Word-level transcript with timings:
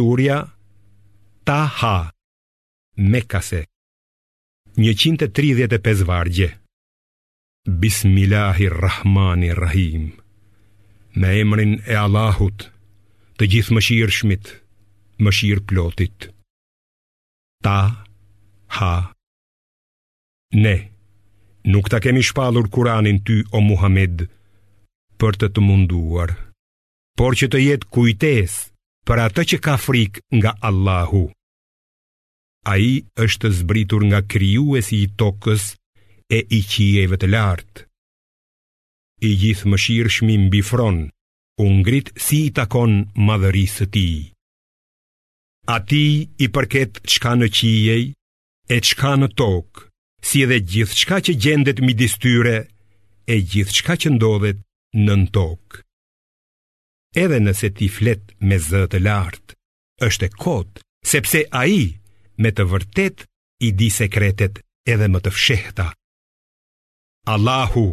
Surja 0.00 0.36
Ta 1.44 1.68
Ha 1.78 2.10
Mekase 2.96 3.64
135 4.76 6.02
vargje 6.04 6.60
Bismillahirrahmanirrahim 7.68 10.12
Me 11.20 11.32
emrin 11.42 11.76
e 11.84 11.94
Allahut 12.04 12.64
Të 13.36 13.44
gjithë 13.52 13.72
më 13.76 13.80
shirë 13.88 14.12
shmit 14.20 14.44
Më 15.26 15.30
shirë 15.40 15.64
plotit 15.68 16.18
Ta 17.60 17.76
Ha 18.80 18.94
Ne 20.64 20.74
Nuk 21.74 21.86
ta 21.92 21.98
kemi 22.00 22.22
shpalur 22.30 22.66
kuranin 22.72 23.18
ty 23.20 23.36
o 23.52 23.58
Muhammed 23.60 24.16
Për 25.20 25.32
të 25.42 25.46
të 25.52 25.60
munduar 25.68 26.32
Por 27.20 27.36
që 27.36 27.52
të 27.52 27.58
jetë 27.68 27.86
kujtesë 27.92 28.69
për 29.08 29.20
atë 29.26 29.42
që 29.52 29.58
ka 29.66 29.74
frik 29.82 30.18
nga 30.38 30.54
Allahu. 30.68 31.22
A 32.68 32.74
i 32.76 32.90
është 33.26 33.50
zbritur 33.60 34.02
nga 34.10 34.20
kryu 34.32 34.66
e 34.78 34.82
si 34.88 34.98
i 35.04 35.10
tokës 35.22 35.62
e 36.30 36.40
i 36.58 36.60
qijeve 36.72 37.16
të 37.20 37.30
lartë. 37.34 37.86
I 39.28 39.30
gjithë 39.40 39.68
më 39.70 39.78
shirë 39.84 40.10
shmi 40.16 40.36
mbifron, 40.46 41.00
ungrit 41.64 42.12
si 42.26 42.38
i 42.48 42.52
takon 42.58 42.94
madhërisë 43.28 43.82
të 43.84 43.90
ti. 43.94 44.08
A 45.74 45.76
ti 45.88 46.04
i 46.44 46.48
përket 46.54 47.02
qka 47.12 47.32
në 47.40 47.48
qijej 47.58 48.02
e 48.68 48.78
qka 48.88 49.12
në 49.20 49.28
tokë, 49.40 49.86
si 50.28 50.44
edhe 50.46 50.60
gjithë 50.72 51.00
qka 51.02 51.18
që 51.26 51.32
gjendet 51.44 51.82
midistyre 51.86 52.56
e 53.28 53.36
gjithë 53.52 53.80
qka 53.80 53.94
që 54.04 54.08
ndodhet 54.16 54.58
në 55.04 55.20
në 55.22 55.28
tokë 55.36 55.84
edhe 57.18 57.38
nëse 57.42 57.68
ti 57.78 57.88
flet 57.90 58.34
me 58.40 58.58
zë 58.62 58.84
të 58.92 59.00
lartë, 59.02 59.54
është 60.06 60.26
e 60.26 60.30
kotë, 60.42 60.82
sepse 61.12 61.42
a 61.60 61.64
i, 61.66 61.82
me 62.40 62.50
të 62.54 62.66
vërtet, 62.70 63.24
i 63.66 63.72
di 63.76 63.90
sekretet 63.92 64.62
edhe 64.88 65.06
më 65.12 65.20
të 65.24 65.30
fshehta. 65.36 65.88
Allahu, 67.34 67.88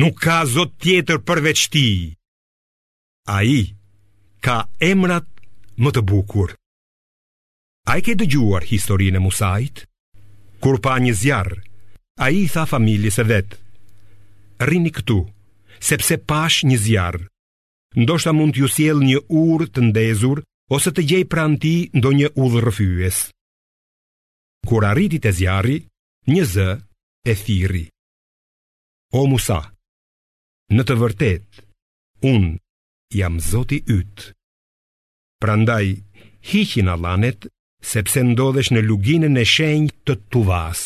nuk 0.00 0.16
ka 0.24 0.40
zot 0.50 0.72
tjetër 0.82 1.20
përveçti. 1.28 1.86
A 3.36 3.42
i, 3.46 3.60
ka 4.42 4.64
emrat 4.82 5.28
më 5.80 5.90
të 5.94 6.02
bukur. 6.10 6.50
A 7.90 7.98
i 7.98 8.02
ke 8.04 8.16
dëgjuar 8.18 8.66
historinë 8.68 9.20
e 9.20 9.22
musajt, 9.24 9.84
kur 10.60 10.80
pa 10.84 10.98
një 11.00 11.14
zjarë, 11.20 11.60
a 12.20 12.26
i 12.34 12.42
tha 12.52 12.66
familjës 12.68 13.20
e 13.20 13.24
vetë, 13.30 13.58
rini 14.68 14.90
këtu, 14.92 15.20
sepse 15.80 16.18
pash 16.28 16.64
një 16.68 16.76
zjarë, 16.82 17.22
ndoshta 17.98 18.30
mund 18.36 18.54
t'ju 18.54 18.66
sjell 18.74 19.00
një 19.02 19.18
urrë 19.40 19.70
të 19.74 19.80
ndezur 19.90 20.38
ose 20.74 20.90
të 20.94 21.02
gjej 21.08 21.24
pranë 21.32 21.60
ti 21.62 21.74
ndonjë 21.98 22.28
udhërrëfyes. 22.42 23.18
Kur 24.68 24.82
arriti 24.84 25.18
te 25.18 25.32
zjarri, 25.38 25.78
një 26.30 26.44
zë 26.52 26.68
e 27.26 27.32
thirri. 27.42 27.84
O 29.18 29.24
Musa, 29.26 29.60
në 30.74 30.82
të 30.86 30.94
vërtetë 31.02 31.64
un 32.30 32.44
jam 33.18 33.40
Zoti 33.42 33.80
yt. 33.90 34.30
Prandaj 35.42 35.86
hiqin 36.50 36.92
Allahnet 36.94 37.48
sepse 37.82 38.22
ndodhesh 38.28 38.70
në 38.72 38.84
luginën 38.86 39.40
e 39.42 39.44
shenjtë 39.48 39.98
të 40.06 40.14
Tuvas. 40.30 40.84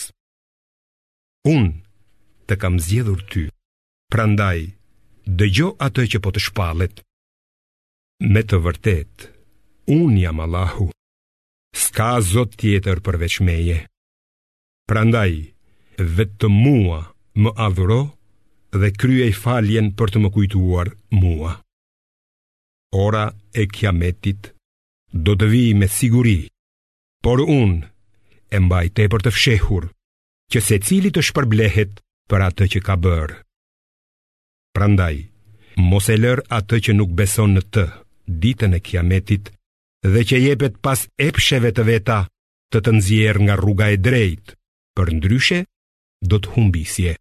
Un 1.50 1.66
të 2.48 2.54
kam 2.62 2.78
zgjedhur 2.80 3.20
ty. 3.32 3.42
Prandaj, 4.12 4.70
dhe 5.26 5.48
gjo 5.54 5.68
atë 5.80 6.04
që 6.14 6.18
po 6.24 6.30
të 6.32 6.40
shpalet. 6.48 7.00
Me 8.34 8.42
të 8.46 8.58
vërtet, 8.64 9.26
unë 9.90 10.20
jam 10.24 10.40
Allahu, 10.44 10.88
s'ka 11.74 12.20
zot 12.20 12.56
tjetër 12.60 13.00
përveçmeje. 13.04 13.74
meje. 13.84 13.86
Prandaj, 14.88 15.32
vetë 15.98 16.46
mua 16.48 17.00
më 17.42 17.50
adhuro 17.66 18.02
dhe 18.80 18.90
kryej 19.00 19.32
faljen 19.42 19.92
për 19.98 20.08
të 20.10 20.18
më 20.22 20.28
kujtuar 20.34 20.88
mua. 21.10 21.52
Ora 22.94 23.24
e 23.52 23.66
kiametit 23.66 24.52
do 25.24 25.34
të 25.34 25.46
vi 25.50 25.74
me 25.74 25.86
siguri, 25.88 26.38
por 27.24 27.38
unë 27.40 27.86
e 28.50 28.56
mbaj 28.60 28.86
për 28.96 29.20
të 29.22 29.30
fshehur, 29.34 29.84
që 30.52 30.58
se 30.66 30.76
cili 30.86 31.10
të 31.10 31.20
shpërblehet 31.28 31.92
për 32.30 32.40
atë 32.48 32.64
që 32.72 32.80
ka 32.86 32.94
bërë. 33.04 33.36
Prandaj, 34.74 35.16
mos 35.88 36.08
e 36.10 36.16
lër 36.18 36.40
atë 36.56 36.78
që 36.86 36.92
nuk 36.98 37.12
beson 37.18 37.52
në 37.54 37.60
të, 37.74 37.82
ditën 38.42 38.74
e 38.74 38.80
kiametit, 38.82 39.52
dhe 40.02 40.22
që 40.28 40.40
jepet 40.48 40.80
pas 40.82 41.04
epsheve 41.28 41.70
të 41.76 41.84
veta, 41.86 42.16
të 42.74 42.80
të 42.82 42.92
nxjerr 42.98 43.38
nga 43.46 43.58
rruga 43.60 43.86
e 43.94 44.00
drejtë, 44.02 44.54
për 44.98 45.12
ndryshe 45.20 45.60
do 46.30 46.40
të 46.42 46.50
humbisje. 46.56 47.14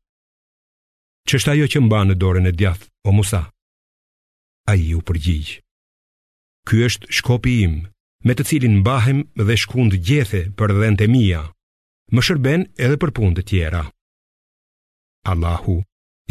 Ç'është 1.30 1.54
ajo 1.54 1.68
që 1.74 1.84
mban 1.86 2.10
në 2.12 2.16
dorën 2.24 2.50
e 2.50 2.56
djathtë, 2.58 2.90
o 3.08 3.12
Musa? 3.22 3.44
Ai 4.72 4.96
u 4.98 5.04
përgjigj. 5.06 5.54
Ky 6.68 6.82
është 6.88 7.12
shkopi 7.20 7.54
im, 7.68 7.76
me 8.26 8.34
të 8.34 8.48
cilin 8.50 8.80
mbahem 8.82 9.22
dhe 9.38 9.60
shkund 9.64 10.00
gjethe 10.08 10.48
për 10.58 10.74
dhente 10.82 11.06
mia. 11.14 11.44
Më 12.14 12.22
shërben 12.26 12.66
edhe 12.86 12.98
për 13.04 13.12
punë 13.18 13.38
të 13.40 13.48
tjera. 13.52 13.84
Allahu 15.34 15.82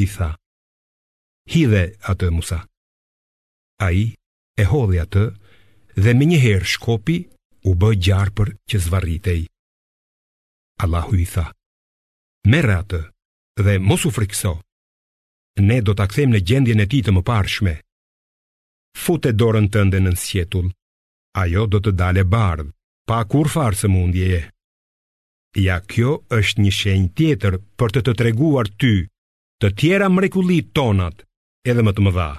i 0.01 0.07
tha: 0.17 0.33
hidhe 1.51 1.93
atë 2.11 2.31
Musa. 2.31 2.61
A 3.83 3.89
i 3.91 4.13
e 4.55 4.65
hodhi 4.71 5.01
atë 5.03 5.25
dhe 5.99 6.15
me 6.15 6.25
njëherë 6.31 6.69
shkopi 6.75 7.17
u 7.69 7.75
bë 7.79 7.91
gjarë 8.05 8.35
për 8.37 8.53
që 8.71 8.83
zvarritej. 8.87 9.41
Allahu 10.83 11.19
i 11.21 11.27
tha, 11.33 11.47
merë 12.51 12.77
atë 12.83 13.01
dhe 13.63 13.77
mos 13.79 14.05
u 14.09 14.11
frikso, 14.11 14.55
ne 15.61 15.81
do 15.85 15.93
të 15.95 16.07
kthejmë 16.11 16.33
në 16.35 16.45
gjendjen 16.49 16.81
e 16.85 16.89
ti 16.89 17.03
të 17.05 17.13
më 17.15 17.23
parshme. 17.29 17.75
Fute 18.99 19.33
dorën 19.33 19.69
tënde 19.73 20.01
në 20.01 20.15
sjetull, 20.19 20.71
ajo 21.43 21.67
do 21.69 21.79
të 21.81 21.93
dale 21.99 22.25
bardhë, 22.29 22.71
pa 23.09 23.23
kur 23.29 23.49
farë 23.53 23.79
së 23.83 23.91
mundje 23.93 24.29
e. 24.39 24.43
Ja 25.61 25.79
kjo 25.85 26.15
është 26.33 26.63
një 26.65 26.73
shenjë 26.79 27.11
tjetër 27.19 27.59
për 27.79 27.93
të 27.95 28.01
të 28.07 28.13
treguar 28.21 28.71
ty 28.81 28.93
të 29.61 29.69
tjera 29.79 30.09
mrekullit 30.09 30.73
tonat 30.77 31.25
edhe 31.71 31.83
më 31.87 31.93
të 31.95 32.03
mëdha. 32.07 32.31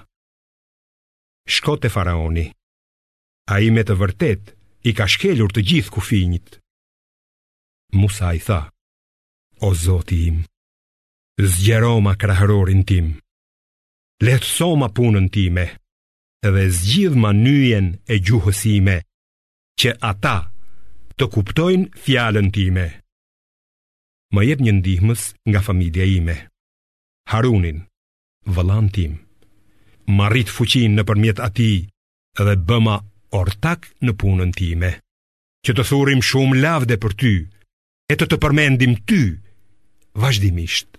Shkot 1.56 1.86
faraoni, 1.94 2.46
a 3.52 3.56
i 3.64 3.70
me 3.72 3.84
të 3.88 3.96
vërtet 4.02 4.54
i 4.90 4.94
ka 4.98 5.06
shkelur 5.12 5.52
të 5.52 5.64
gjithë 5.70 5.94
kufinjit. 5.96 6.58
Musa 7.96 8.34
i 8.36 8.40
tha, 8.44 8.62
o 9.62 9.70
zoti 9.86 10.20
im, 10.30 10.40
zgjeroma 11.54 12.14
krahërorin 12.20 12.84
tim, 12.90 13.12
letësoma 14.26 14.90
punën 14.96 15.28
time, 15.36 15.66
dhe 16.54 16.64
zgjidh 16.80 17.18
ma 17.20 17.32
nyjen 17.44 17.88
e 18.08 18.16
gjuhësime, 18.26 18.98
që 19.80 19.90
ata 20.12 20.38
të 21.20 21.26
kuptojnë 21.36 21.92
fjallën 22.04 22.50
time. 22.58 22.86
Më 24.34 24.42
jetë 24.50 24.64
një 24.66 24.74
ndihmës 24.80 25.22
nga 25.50 25.62
familje 25.62 26.06
ime, 26.20 26.38
Harunin 27.32 27.84
vëllan 28.46 28.90
tim. 28.92 29.18
Marrit 30.06 30.52
fuqin 30.52 30.96
në 30.98 31.04
përmjet 31.08 31.40
ati 31.40 31.88
dhe 32.38 32.56
bëma 32.68 32.98
ortak 33.32 33.90
në 34.04 34.12
punën 34.20 34.52
time, 34.58 34.90
që 35.66 35.72
të 35.76 35.84
thurim 35.88 36.22
shumë 36.24 36.60
lavde 36.60 36.98
për 37.00 37.14
ty, 37.22 37.34
e 38.12 38.14
të 38.20 38.26
të 38.28 38.38
përmendim 38.44 38.98
ty, 39.08 39.22
vazhdimisht. 40.20 40.98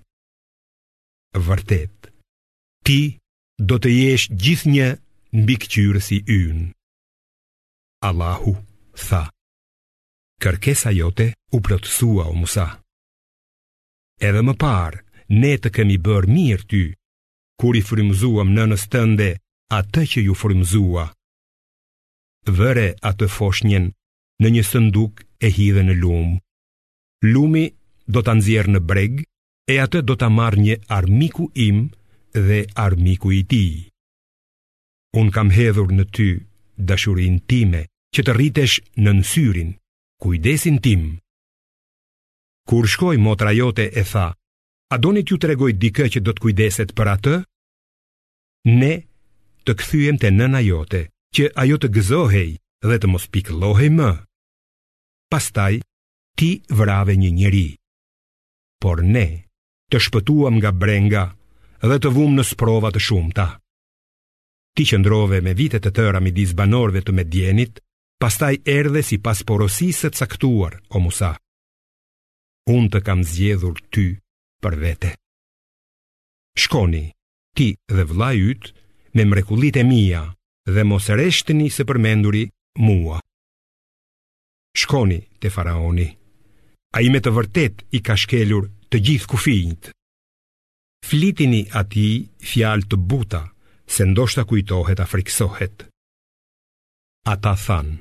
Vërtet, 1.34 2.10
ti 2.86 3.18
do 3.58 3.76
të 3.78 3.90
jesh 3.92 4.26
gjith 4.40 4.64
një 4.70 4.88
bikqyrë 5.46 6.00
si 6.00 6.18
ynë. 6.30 6.70
Allahu 8.06 8.54
tha, 8.94 9.24
kërkesa 10.42 10.92
jote 10.94 11.28
u 11.54 11.60
plotësua 11.64 12.26
o 12.30 12.34
Musa. 12.38 12.66
Edhe 14.22 14.42
më 14.46 14.54
parë, 14.60 15.00
ne 15.40 15.54
të 15.58 15.70
kemi 15.74 15.96
bërë 16.04 16.30
mirë 16.30 16.66
ty, 16.70 16.82
kur 17.60 17.76
i 17.78 17.82
frymzuam 17.88 18.50
nënës 18.56 18.88
tënde 18.92 19.28
atë 19.78 20.02
që 20.12 20.24
ju 20.28 20.34
frymzua. 20.38 21.06
Vëre 22.58 22.88
atë 23.10 23.26
foshnjën 23.36 23.86
në 24.42 24.48
një 24.54 24.64
sënduk 24.70 25.22
e 25.46 25.50
hidhe 25.56 25.84
në 25.86 25.94
lum. 26.02 26.34
Lumi 27.24 27.64
do 28.12 28.20
të 28.22 28.34
nëzjerë 28.38 28.72
në 28.74 28.80
breg, 28.90 29.22
e 29.72 29.74
atë 29.80 30.02
do 30.04 30.14
të 30.20 30.28
marë 30.38 30.60
një 30.64 30.74
armiku 30.92 31.46
im 31.66 31.78
dhe 32.34 32.58
armiku 32.84 33.30
i 33.32 33.40
ti. 33.50 33.64
Unë 35.16 35.32
kam 35.36 35.48
hedhur 35.56 35.88
në 35.94 36.04
ty 36.16 36.28
dashurin 36.90 37.38
time, 37.50 37.84
që 38.14 38.20
të 38.26 38.34
rritesh 38.36 38.76
në 39.00 39.14
nësyrin, 39.20 39.70
kujdesin 40.22 40.76
tim. 40.84 41.04
Kur 42.70 42.84
shkoj 42.92 43.16
motra 43.24 43.54
jote 43.56 43.88
e 43.88 44.04
tha, 44.12 44.28
A 44.92 44.98
doni 45.00 45.24
t'ju 45.24 45.38
të 45.40 45.48
regoj 45.54 45.72
dikë 45.80 46.06
që 46.14 46.20
do 46.24 46.34
të 46.36 46.42
kujdeset 46.44 46.90
për 46.98 47.08
atë? 47.16 47.34
Ne 48.76 48.92
të 49.64 49.72
këthyem 49.80 50.18
të 50.20 50.28
nëna 50.36 50.60
jote, 50.66 51.04
që 51.34 51.48
ajo 51.62 51.78
të 51.80 51.88
gëzohej 51.96 52.50
dhe 52.84 52.96
të 53.00 53.08
mos 53.08 53.24
piklohej 53.32 53.88
më. 53.96 54.10
Pastaj, 55.32 55.80
ti 56.36 56.50
vrave 56.68 57.16
një 57.16 57.30
njëri. 57.38 57.68
Por 58.84 59.00
ne 59.02 59.26
të 59.90 60.00
shpëtuam 60.04 60.60
nga 60.60 60.70
brenga 60.72 61.24
dhe 61.84 61.96
të 62.00 62.12
vum 62.16 62.36
në 62.36 62.44
sprova 62.52 62.92
të 62.92 63.00
shumta. 63.08 63.46
Ti 64.74 64.82
qëndrove 64.90 65.40
me 65.44 65.52
vitet 65.56 65.84
të 65.86 65.94
tëra 65.96 66.20
midis 66.20 66.52
banorve 66.58 67.00
të 67.02 67.12
medjenit, 67.16 67.78
pastaj 68.20 68.60
erdhe 68.68 69.02
si 69.06 69.16
pas 69.22 69.40
porosisë 69.48 70.10
të 70.12 70.20
caktuar, 70.24 70.80
o 70.96 71.02
Musa. 71.04 71.32
Unë 72.74 72.90
të 72.96 73.00
kam 73.06 73.22
zjedhur 73.22 73.78
ty, 73.94 74.08
për 74.64 74.78
vete. 74.80 75.10
Shkoni, 76.62 77.02
ti 77.56 77.66
dhe 77.92 78.04
vla 78.12 78.30
jytë, 78.34 78.72
me 79.18 79.24
mrekulit 79.28 79.76
e 79.76 79.84
mija 79.86 80.22
dhe 80.74 80.84
mos 80.88 81.10
reshtëni 81.20 81.68
se 81.74 81.84
përmenduri 81.88 82.44
mua. 82.86 83.18
Shkoni 84.80 85.20
të 85.42 85.52
faraoni, 85.54 86.06
a 86.96 87.02
i 87.04 87.10
me 87.12 87.20
të 87.22 87.32
vërtet 87.38 87.84
i 87.98 88.00
ka 88.06 88.16
shkelur 88.24 88.64
të 88.90 89.02
gjithë 89.08 89.28
kufinjët. 89.34 89.82
Flitini 91.08 91.62
ati 91.80 92.06
fjal 92.50 92.80
të 92.88 92.96
buta, 93.10 93.42
se 93.94 94.06
ndoshta 94.08 94.46
kujtohet 94.48 95.02
a 95.04 95.06
friksohet. 95.12 95.84
A 97.28 97.34
ta 97.42 97.52
than, 97.66 97.98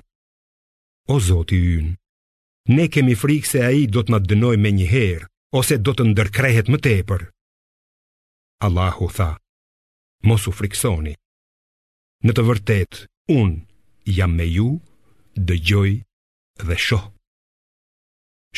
o 1.14 1.18
zoti 1.30 1.60
yn, 1.76 1.90
ne 2.76 2.86
kemi 2.94 3.18
frikë 3.24 3.50
se 3.52 3.62
a 3.68 3.70
i 3.76 3.84
do 3.92 4.02
të 4.04 4.10
nga 4.14 4.20
dënoj 4.32 4.58
me 4.64 4.72
njëherë, 4.80 5.28
ose 5.54 5.78
do 5.86 5.94
të 5.96 6.06
ndërkrehet 6.12 6.68
më 6.74 6.80
tepër. 6.86 7.26
Allahu 8.66 9.08
tha: 9.18 9.30
Mos 10.28 10.48
u 10.50 10.54
friksoni. 10.58 11.14
Në 12.26 12.32
të 12.34 12.44
vërtetë, 12.50 13.04
un 13.40 13.50
jam 14.18 14.34
me 14.38 14.48
ju, 14.56 14.70
dëgjoj 15.48 15.92
dhe 16.68 16.78
shoh. 16.86 17.06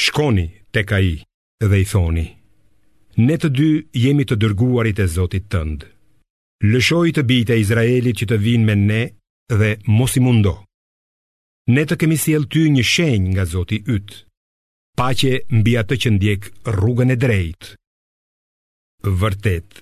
Shkoni 0.04 0.48
tek 0.76 0.94
ai 0.98 1.10
dhe 1.70 1.78
i 1.84 1.88
thoni: 1.92 2.28
Ne 3.28 3.36
të 3.42 3.50
dy 3.58 3.70
jemi 4.06 4.24
të 4.28 4.36
dërguarit 4.44 5.00
e 5.00 5.08
Zotit 5.16 5.48
tënd. 5.54 5.80
Lëshoj 6.72 7.10
të 7.16 7.24
bijtë 7.30 7.54
e 7.56 7.62
Izraelit 7.64 8.18
që 8.22 8.26
të 8.30 8.38
vinë 8.46 8.68
me 8.70 8.76
ne 8.88 9.04
dhe 9.60 9.72
mos 9.98 10.14
i 10.20 10.22
mundo. 10.26 10.54
Ne 11.76 11.84
të 11.88 11.96
kemi 12.02 12.18
sjellë 12.22 12.52
ty 12.52 12.62
një 12.76 12.84
shenjë 12.94 13.32
nga 13.34 13.44
Zoti 13.54 13.78
i 13.82 13.86
yt 13.98 14.12
paqe 15.00 15.34
mbi 15.60 15.74
atë 15.82 15.96
që 16.04 16.10
ndjek 16.16 16.50
rrugën 16.76 17.12
e 17.12 17.18
drejtë. 17.24 17.68
Vërtet, 19.22 19.82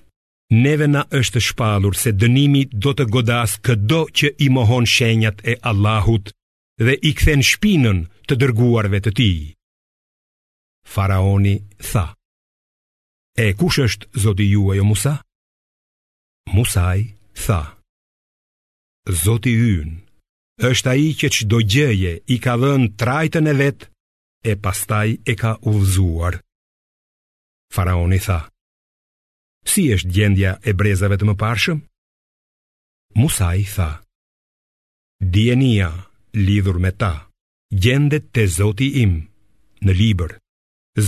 neve 0.64 0.88
na 0.90 1.02
është 1.20 1.40
shpalur 1.48 1.94
se 2.02 2.12
dënimi 2.20 2.64
do 2.84 2.92
të 2.98 3.06
godas 3.14 3.56
këdo 3.66 4.00
që 4.18 4.28
i 4.46 4.50
mohon 4.58 4.84
shenjat 4.94 5.38
e 5.46 5.54
Allahut 5.70 6.26
dhe 6.84 6.94
i 7.00 7.10
kthen 7.18 7.42
shpinën 7.50 7.98
të 8.26 8.34
dërguarve 8.40 8.98
të 9.04 9.12
tij. 9.18 9.40
Faraoni 10.92 11.54
tha: 11.90 12.06
E 13.44 13.54
kush 13.58 13.78
është 13.86 14.08
Zoti 14.22 14.46
juaj, 14.54 14.78
o 14.82 14.84
Musa? 14.90 15.14
Musaj 16.54 17.00
tha: 17.46 17.62
Zoti 19.24 19.54
yn 19.78 19.90
është 20.70 20.88
ai 20.92 21.06
që 21.18 21.28
çdo 21.34 21.58
gjëje 21.72 22.12
i 22.34 22.36
ka 22.44 22.54
dhënë 22.60 22.92
trajtën 23.00 23.48
e 23.48 23.54
vet 23.62 23.80
e 24.50 24.52
pastaj 24.64 25.08
e 25.24 25.32
ka 25.40 25.52
udhëzuar. 25.70 26.34
Faraoni 27.74 28.20
tha: 28.26 28.38
Si 29.70 29.82
është 29.96 30.12
gjendja 30.16 30.52
e 30.68 30.74
brezave 30.80 31.16
të 31.18 31.28
mëparshëm? 31.30 31.78
Musa 33.20 33.48
i 33.56 33.64
tha: 33.74 33.88
djenia 35.34 35.88
lidhur 36.46 36.78
me 36.84 36.92
ta, 37.00 37.12
gjendet 37.84 38.28
te 38.34 38.44
Zoti 38.58 38.88
im 39.04 39.14
në 39.86 39.92
libër. 40.00 40.32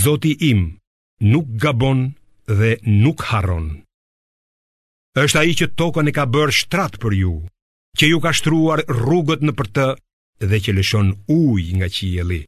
Zoti 0.04 0.32
im 0.50 0.62
nuk 1.32 1.46
gabon 1.62 2.00
dhe 2.58 2.70
nuk 3.04 3.20
harron. 3.30 3.68
Është 5.22 5.38
ai 5.40 5.52
që 5.58 5.66
tokën 5.78 6.08
e 6.10 6.16
ka 6.16 6.24
bërë 6.34 6.56
shtrat 6.60 6.94
për 7.02 7.12
ju, 7.22 7.34
që 7.98 8.04
ju 8.10 8.18
ka 8.24 8.32
shtruar 8.36 8.80
rrugët 8.98 9.44
nëpër 9.46 9.68
të 9.76 9.86
dhe 10.50 10.58
që 10.64 10.72
lëshon 10.76 11.08
ujë 11.36 11.72
nga 11.78 11.88
qielli 11.96 12.40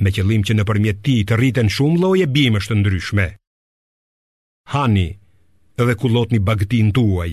me 0.00 0.10
qëllim 0.16 0.44
që 0.48 0.54
nëpërmjet 0.58 1.00
ti 1.04 1.18
të 1.28 1.36
rriten 1.36 1.68
shumë 1.72 2.00
lloje 2.00 2.26
bimësh 2.34 2.68
të 2.70 2.76
ndryshme. 2.80 3.26
Hani 4.72 5.08
dhe 5.80 5.94
kullotni 6.00 6.40
bagtin 6.44 6.90
tuaj. 6.96 7.32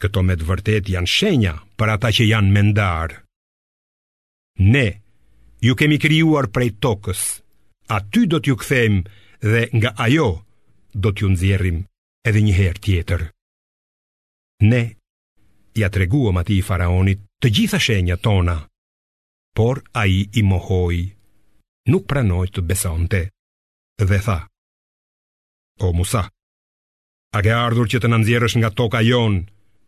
Këto 0.00 0.20
me 0.24 0.36
të 0.40 0.46
vërtet 0.48 0.86
janë 0.92 1.10
shenja 1.16 1.54
për 1.78 1.92
ata 1.94 2.08
që 2.16 2.26
janë 2.30 2.52
mendar. 2.56 3.14
Ne 4.72 4.86
ju 5.64 5.76
kemi 5.76 5.98
krijuar 6.00 6.48
prej 6.52 6.70
tokës. 6.84 7.22
Aty 7.96 8.24
do 8.30 8.38
t'ju 8.40 8.54
kthejm 8.60 9.00
dhe 9.42 9.62
nga 9.76 9.90
ajo 10.06 10.28
do 10.94 11.10
t'ju 11.12 11.32
nxjerrim 11.32 11.80
edhe 12.28 12.40
një 12.46 12.54
herë 12.60 12.82
tjetër. 12.86 13.20
Ne 14.72 14.82
ja 15.80 15.88
treguam 15.92 16.40
atij 16.40 16.60
faraonit 16.66 17.24
të 17.42 17.48
gjitha 17.56 17.78
shenjat 17.82 18.20
tona, 18.24 18.58
por 19.56 19.80
ai 20.02 20.28
i 20.32 20.42
mohoi 20.44 21.16
nuk 21.90 22.06
pranoj 22.10 22.46
të 22.54 22.62
besonte 22.70 23.20
dhe 24.00 24.18
tha 24.26 24.36
O 25.86 25.90
Musa 25.96 26.22
a 27.36 27.40
ke 27.46 27.52
ardhur 27.54 27.90
që 27.90 28.00
të 28.02 28.10
na 28.12 28.18
nxjerrësh 28.22 28.56
nga 28.60 28.70
toka 28.80 29.00
jon 29.06 29.40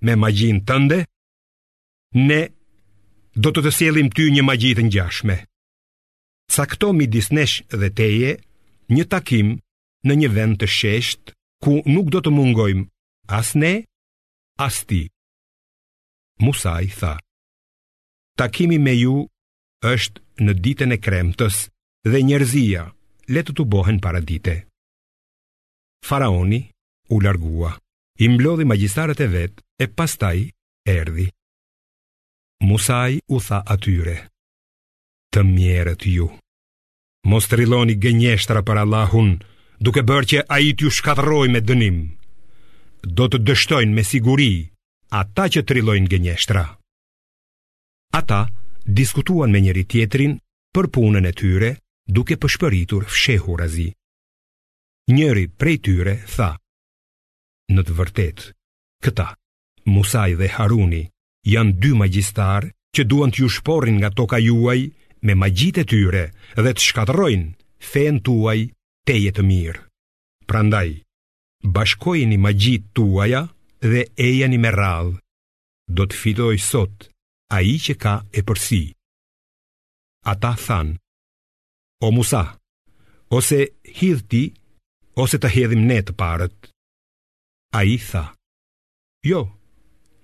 me 0.06 0.16
magjin 0.25 0.58
tënde 0.69 0.99
ne 2.31 2.40
do 3.44 3.52
të 3.54 3.62
të 3.66 3.72
sjellim 3.78 4.08
ty 4.16 4.26
një 4.34 4.43
magji 4.50 4.75
të 4.78 4.87
ngjashme 4.88 5.38
këto 6.72 6.90
mi 6.93 7.06
disnesh 7.12 7.54
dhe 7.81 7.88
teje 7.99 8.32
një 8.93 9.04
takim 9.12 9.54
në 10.06 10.12
një 10.20 10.28
vend 10.37 10.58
të 10.60 10.66
shesht 10.76 11.32
ku 11.64 11.78
nuk 11.94 12.10
do 12.14 12.20
të 12.22 12.32
mungojmë 12.37 12.84
as 13.38 13.54
ne 13.62 13.75
as 14.66 14.82
ti 14.88 15.04
Musa 16.46 16.76
i 16.88 16.90
tha 17.02 17.14
Takimi 18.40 18.78
me 18.81 18.94
ju 18.96 19.14
është 19.94 20.44
në 20.46 20.52
ditën 20.64 20.94
e 20.96 20.99
kremtës 21.04 21.56
dhe 22.02 22.20
njerëzia 22.26 22.82
letë 23.31 23.54
të 23.56 23.64
bohen 23.70 24.00
para 24.02 24.20
dite. 24.20 24.54
Faraoni 26.02 26.58
u 27.14 27.20
largua, 27.22 27.76
i 28.19 28.28
mblodhi 28.28 28.64
magjistarët 28.66 29.20
e 29.22 29.28
vetë 29.31 29.62
e 29.84 29.88
pastaj 29.96 30.38
erdi. 30.88 31.26
Musaj 32.62 33.20
u 33.28 33.38
tha 33.43 33.62
atyre, 33.75 34.16
të 35.34 35.43
mjerët 35.46 36.06
ju. 36.08 36.28
Mos 37.26 37.47
të 37.47 37.56
riloni 37.62 37.94
gënjeshtra 38.02 38.62
për 38.66 38.82
Allahun, 38.82 39.37
duke 39.78 40.02
bërë 40.06 40.28
që 40.32 40.40
a 40.50 40.59
i 40.59 40.73
t'ju 40.75 40.90
shkatëroj 40.90 41.49
me 41.54 41.61
dënim. 41.68 41.99
Do 43.02 43.26
të 43.28 43.38
dështojnë 43.47 43.94
me 43.94 44.02
siguri 44.06 44.50
ata 45.23 45.47
që 45.52 45.62
të 45.62 45.78
rilojnë 45.78 46.11
gënjeshtra. 46.11 46.64
Ata 48.18 48.40
diskutuan 48.87 49.50
me 49.52 49.61
njëri 49.62 49.85
tjetrin 49.90 50.38
për 50.75 50.88
punën 50.94 51.26
e 51.30 51.35
tyre 51.37 51.71
duke 52.09 52.37
pëshpëritur 52.37 53.04
fshehu 53.06 53.56
razi. 53.56 53.88
Njëri 55.12 55.44
prej 55.59 55.76
tyre 55.85 56.14
tha, 56.35 56.56
Në 57.73 57.82
të 57.87 57.92
vërtet, 57.99 58.38
këta, 59.06 59.26
Musaj 59.88 60.35
dhe 60.38 60.49
Haruni, 60.54 61.02
janë 61.49 61.73
dy 61.82 61.90
magjistar 61.99 62.66
që 62.94 63.02
duan 63.11 63.32
të 63.32 63.42
ju 63.42 63.49
shporin 63.50 63.97
nga 63.99 64.11
toka 64.14 64.38
juaj 64.38 64.80
me 65.26 65.35
magjit 65.35 65.78
e 65.82 65.85
tyre 65.90 66.25
dhe 66.62 66.73
të 66.75 66.82
shkatrojnë 66.87 67.56
fen 67.90 68.21
tuaj 68.26 68.59
te 69.06 69.16
jetë 69.16 69.42
mirë. 69.49 69.80
Prandaj, 70.47 70.88
bashkojni 71.75 72.37
magjit 72.38 72.85
tuaja 72.94 73.42
dhe 73.82 74.02
e 74.14 74.28
i 74.44 74.59
me 74.59 74.71
radhë. 74.71 75.16
Do 75.97 76.04
të 76.06 76.14
fitoj 76.23 76.56
sot, 76.71 77.09
a 77.54 77.62
i 77.62 77.75
që 77.85 77.94
ka 78.02 78.14
e 78.32 78.40
përsi. 78.47 78.85
Ata 80.32 80.52
thanë, 80.66 81.01
O 82.04 82.11
Musa, 82.11 82.42
ose 83.30 83.59
hidh 84.00 84.23
ti, 84.30 84.42
ose 85.23 85.38
të 85.38 85.49
hedhim 85.54 85.85
ne 85.90 86.00
të 86.02 86.16
parët. 86.23 86.56
A 87.78 87.85
i 87.87 87.94
tha, 88.02 88.25
jo, 89.23 89.44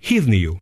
hidhni 0.09 0.41
ju. 0.41 0.57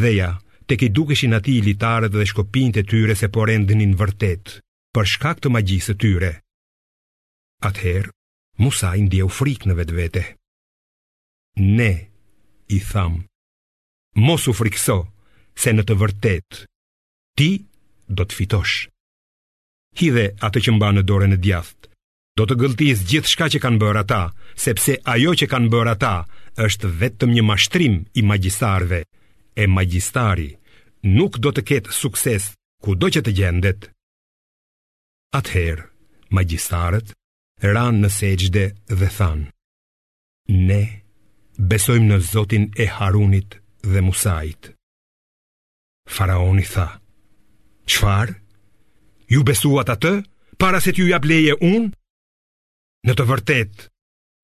Dhe 0.00 0.14
ja, 0.14 0.30
te 0.64 0.78
ki 0.80 0.88
dukeshin 0.96 1.36
ati 1.36 1.58
i 1.58 1.64
litarët 1.66 2.14
dhe 2.16 2.24
shkopin 2.30 2.72
të 2.72 2.86
tyre 2.88 3.14
se 3.20 3.28
por 3.34 3.52
endinin 3.52 3.92
vërtet, 4.00 4.54
për 4.96 5.10
shkak 5.12 5.42
të 5.44 5.52
magjisë 5.52 5.92
të 5.92 5.98
tyre. 6.04 6.30
Atëherë, 7.68 8.12
Musa 8.64 8.94
i 8.96 9.04
u 9.20 9.28
frikë 9.36 9.68
në 9.68 9.74
vetë 9.82 9.94
vete. 10.00 10.22
Ne, 11.76 11.92
i 12.72 12.78
thamë, 12.88 13.20
mos 14.26 14.48
u 14.48 14.56
frikëso, 14.60 14.96
se 15.60 15.76
në 15.76 15.84
të 15.84 15.98
vërtet, 16.02 16.62
ti 17.36 17.50
do 18.16 18.24
të 18.24 18.40
fitosh 18.40 18.78
hidhe 19.98 20.30
atë 20.44 20.62
që 20.66 20.74
mba 20.76 20.90
në 20.94 21.02
dore 21.10 21.28
në 21.30 21.38
djathët. 21.44 21.88
Do 22.38 22.46
të 22.46 22.56
gëlltis 22.60 23.00
gjithë 23.10 23.30
shka 23.30 23.46
që 23.54 23.62
kanë 23.64 23.80
bërë 23.82 24.02
ata, 24.04 24.22
sepse 24.56 24.94
ajo 25.14 25.32
që 25.40 25.48
kanë 25.50 25.70
bërë 25.72 25.92
ata 25.96 26.12
është 26.66 26.90
vetëm 27.02 27.32
një 27.36 27.42
mashtrim 27.46 27.96
i 28.14 28.22
magjistarve. 28.24 29.00
E 29.60 29.66
magjistari 29.66 30.52
nuk 31.16 31.40
do 31.42 31.50
të 31.52 31.64
ketë 31.70 31.92
sukses 31.94 32.50
ku 32.82 32.94
do 32.94 33.10
që 33.12 33.22
të 33.26 33.32
gjendet. 33.38 33.90
Atëherë, 35.36 35.84
magjistarët 36.34 37.10
ranë 37.60 38.00
në 38.02 38.10
sejgjde 38.10 38.64
dhe 38.98 39.10
thanë, 39.18 39.46
Ne 40.50 41.02
besojmë 41.70 42.06
në 42.10 42.16
Zotin 42.30 42.64
e 42.82 42.86
Harunit 42.96 43.58
dhe 43.86 44.00
Musait. 44.02 44.72
Faraoni 46.10 46.66
tha, 46.72 46.88
Qfarë? 47.86 48.34
ju 49.30 49.42
besuat 49.46 49.88
atë, 49.94 50.20
para 50.60 50.80
se 50.82 50.92
t'ju 50.92 51.06
jap 51.12 51.24
leje 51.24 51.54
unë? 51.62 51.92
Në 53.06 53.14
të 53.16 53.26
vërtet, 53.30 53.86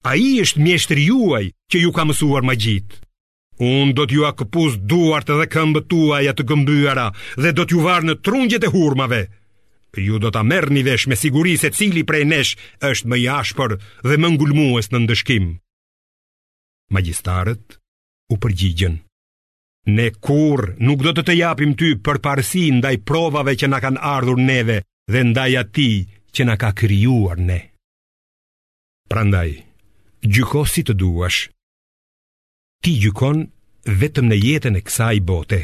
a 0.08 0.14
i 0.16 0.38
është 0.44 0.62
mjeshtri 0.62 1.04
juaj 1.10 1.50
që 1.68 1.82
ju 1.82 1.90
ka 1.92 2.06
mësuar 2.08 2.46
ma 2.46 2.54
gjitë. 2.56 3.02
Unë 3.56 3.96
do 3.96 4.04
t'ju 4.04 4.24
akëpus 4.28 4.76
duart 4.88 5.28
dhe 5.32 5.48
këmbë 5.52 5.82
tuaja 5.90 6.32
të 6.36 6.44
gëmbyara 6.48 7.06
dhe 7.40 7.52
do 7.56 7.64
t'ju 7.64 7.80
varë 7.84 8.08
në 8.10 8.14
trungjet 8.24 8.66
e 8.68 8.72
hurmave. 8.72 9.22
Ju 9.96 10.18
do 10.20 10.28
t'a 10.28 10.42
mërë 10.44 10.74
një 10.76 10.82
vesh 10.84 11.06
me 11.08 11.16
siguri 11.16 11.54
se 11.56 11.70
cili 11.72 12.02
prej 12.04 12.26
nesh 12.28 12.52
është 12.84 13.08
më 13.10 13.20
jashpër 13.24 13.78
dhe 14.04 14.18
më 14.20 14.34
ngulmues 14.36 14.92
në 14.92 15.02
ndëshkim. 15.06 15.46
Magjistarët 16.92 17.80
u 18.32 18.36
përgjigjen. 18.44 19.00
Ne 19.86 20.10
kur 20.18 20.72
nuk 20.82 20.98
do 21.06 21.12
të 21.14 21.22
të 21.28 21.34
japim 21.38 21.72
ty 21.78 21.92
për 22.02 22.18
parësi 22.26 22.62
ndaj 22.80 22.96
provave 23.06 23.52
që 23.54 23.68
na 23.70 23.78
kanë 23.84 24.02
ardhur 24.02 24.38
neve 24.46 24.80
dhe 25.12 25.20
ndaj 25.28 25.50
ati 25.62 25.90
që 26.34 26.46
na 26.48 26.56
ka 26.58 26.72
kryuar 26.80 27.38
ne. 27.38 27.58
Prandaj, 29.06 29.52
gjyko 30.26 30.64
si 30.66 30.82
të 30.88 30.96
duash, 30.98 31.46
ti 32.82 32.96
gjykon 33.04 33.44
vetëm 34.00 34.26
në 34.32 34.38
jetën 34.42 34.78
e 34.78 34.82
kësa 34.82 35.10
i 35.14 35.22
bote. 35.30 35.60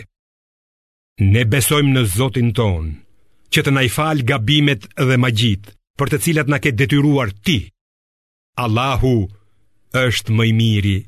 Ne 1.23 1.43
besojmë 1.53 1.93
në 1.97 2.05
Zotin 2.15 2.53
ton, 2.61 2.93
që 3.53 3.65
të 3.67 3.75
najfal 3.75 4.23
gabimet 4.31 4.87
dhe 5.03 5.17
magjit 5.19 5.67
për 5.99 6.13
të 6.15 6.21
cilat 6.27 6.49
na 6.53 6.61
ke 6.63 6.71
detyruar 6.79 7.35
ti. 7.43 7.59
Allahu 8.55 9.15
është 10.07 10.41
miri 10.55 11.01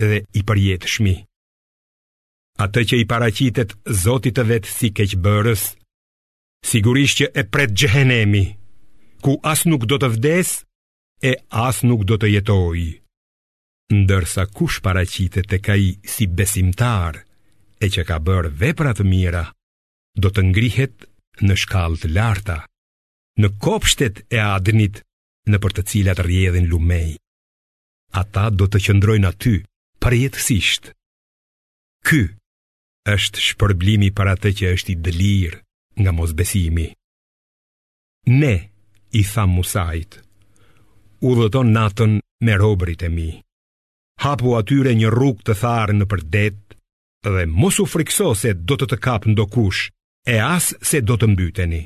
dhe 0.00 0.22
i 0.38 0.46
përjetë 0.50 0.92
shmi 0.94 1.16
atë 2.60 2.80
që 2.90 2.96
i 3.02 3.04
paracitet 3.08 3.72
Zotit 4.02 4.36
të 4.36 4.44
vetë 4.50 4.72
si 4.74 4.90
keqëbërës, 4.96 5.62
sigurisht 6.70 7.20
që 7.22 7.30
e 7.40 7.44
pret 7.52 7.72
gjëhenemi, 7.80 8.44
ku 9.24 9.38
as 9.52 9.64
nuk 9.68 9.86
do 9.90 9.98
të 10.00 10.10
vdes, 10.16 10.50
e 11.22 11.32
as 11.64 11.80
nuk 11.88 12.04
do 12.08 12.16
të 12.20 12.30
jetoj. 12.34 12.82
Ndërsa 14.00 14.44
kush 14.56 14.78
paraqitet 14.84 15.48
të 15.50 15.58
ka 15.66 15.74
i 15.76 15.90
si 16.08 16.26
besimtar, 16.40 17.22
e 17.80 17.86
që 17.92 18.04
ka 18.08 18.20
bërë 18.26 18.52
veprat 18.60 19.00
mira, 19.08 19.44
do 20.20 20.28
të 20.32 20.44
ngrihet 20.50 21.08
në 21.46 21.56
shkallët 21.64 22.06
larta, 22.16 22.58
në 23.40 23.48
kopshtet 23.64 24.24
e 24.36 24.40
adnit 24.44 25.02
në 25.50 25.56
për 25.62 25.72
të 25.76 25.86
cilat 25.92 26.22
rjedhin 26.26 26.68
lumej. 26.70 27.16
Ata 28.20 28.48
do 28.50 28.66
të 28.68 28.78
qëndrojnë 28.86 29.28
aty, 29.32 29.54
përjetësisht. 30.02 30.92
Ky 32.08 32.20
është 33.08 33.40
shpërblimi 33.40 34.08
para 34.18 34.34
të 34.36 34.50
që 34.58 34.72
është 34.76 34.92
i 34.92 34.96
dëlirë 35.04 35.60
nga 36.02 36.12
mosbesimi. 36.12 36.86
Ne, 38.32 38.52
i 39.12 39.22
tha 39.24 39.46
Musajt, 39.48 40.18
u 41.24 41.30
dhëton 41.38 41.72
natën 41.74 42.18
me 42.44 42.56
robrit 42.60 43.02
e 43.02 43.08
mi. 43.08 43.30
Hapu 44.20 44.52
atyre 44.58 44.92
një 44.94 45.08
rrug 45.12 45.40
të 45.46 45.54
tharë 45.60 45.96
në 45.98 46.04
përdet 46.10 46.60
dhe 47.24 47.46
mos 47.48 47.78
u 47.80 47.86
frikso 47.88 48.34
se 48.42 48.52
do 48.68 48.76
të 48.80 48.90
të 48.92 48.98
kapë 49.06 49.32
ndo 49.32 49.46
kush 49.54 49.90
e 50.26 50.36
as 50.48 50.70
se 50.88 51.00
do 51.00 51.16
të 51.20 51.30
mbyteni. 51.32 51.82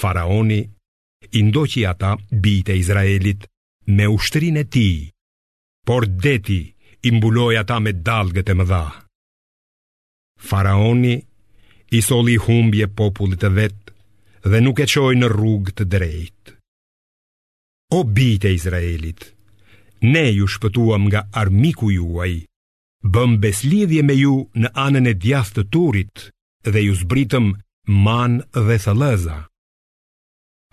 Faraoni, 0.00 0.60
i 1.38 1.40
ndoqi 1.48 1.84
ata 1.88 2.12
bitë 2.44 2.72
e 2.72 2.78
Izraelit 2.82 3.46
me 3.96 4.06
ushtrin 4.16 4.56
e 4.56 4.64
ti, 4.72 4.88
por 5.86 6.06
deti 6.24 6.60
imbuloj 7.10 7.54
ata 7.62 7.76
me 7.84 7.92
dalgët 8.06 8.52
e 8.52 8.56
mëdha. 8.56 8.84
dha. 8.88 9.08
Faraoni 10.42 11.16
i 11.90 12.00
soli 12.08 12.34
humbje 12.44 12.88
popullit 13.00 13.40
të 13.42 13.50
vet 13.58 13.92
dhe 14.50 14.58
nuk 14.64 14.80
e 14.82 14.86
çoi 14.90 15.14
në 15.20 15.28
rrugë 15.30 15.72
të 15.78 15.84
drejtë. 15.92 16.54
O 17.94 18.00
bijtë 18.16 18.48
e 18.50 18.56
Izraelit, 18.58 19.20
ne 20.12 20.24
ju 20.34 20.48
shpëtuam 20.50 21.04
nga 21.10 21.20
armiku 21.42 21.92
juaj. 21.94 22.34
Bëm 23.12 23.38
beslidhje 23.42 24.02
me 24.06 24.14
ju 24.18 24.34
në 24.62 24.68
anën 24.86 25.10
e 25.10 25.14
djathtë 25.22 25.60
të 25.62 25.68
turit 25.74 26.16
dhe 26.72 26.80
ju 26.88 26.94
zbritëm 27.02 27.48
man 28.06 28.40
dhe 28.66 28.76
thëllëza. 28.84 29.38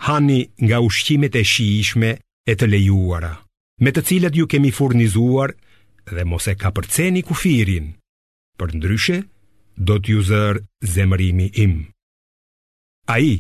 Hani 0.08 0.40
nga 0.68 0.78
ushqimet 0.88 1.34
e 1.36 1.44
shijshme 1.52 2.12
e 2.22 2.54
të 2.58 2.66
lejuara, 2.74 3.34
me 3.84 3.90
të 3.92 4.02
cilat 4.08 4.36
ju 4.38 4.48
kemi 4.52 4.72
furnizuar 4.78 5.50
dhe 6.16 6.24
mos 6.30 6.46
e 6.48 6.54
kapërceni 6.62 7.22
kufirin. 7.28 7.88
Për 8.58 8.70
ndryshe, 8.78 9.18
do 9.88 9.96
t'ju 10.04 10.22
zër 10.30 10.56
zemërimi 10.94 11.48
im. 11.64 11.74
A 13.08 13.16
i, 13.24 13.34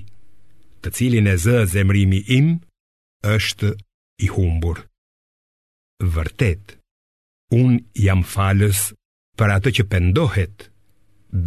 të 0.82 0.90
cilin 0.96 1.28
e 1.28 1.36
zë 1.44 1.58
zemërimi 1.74 2.22
im, 2.40 2.48
është 3.28 3.74
i 4.26 4.30
humbur. 4.32 4.80
Vërtet, 6.16 6.78
unë 7.56 7.80
jam 8.06 8.24
falës 8.24 8.86
për 9.40 9.56
atë 9.58 9.74
që 9.80 9.84
pendohet, 9.92 10.58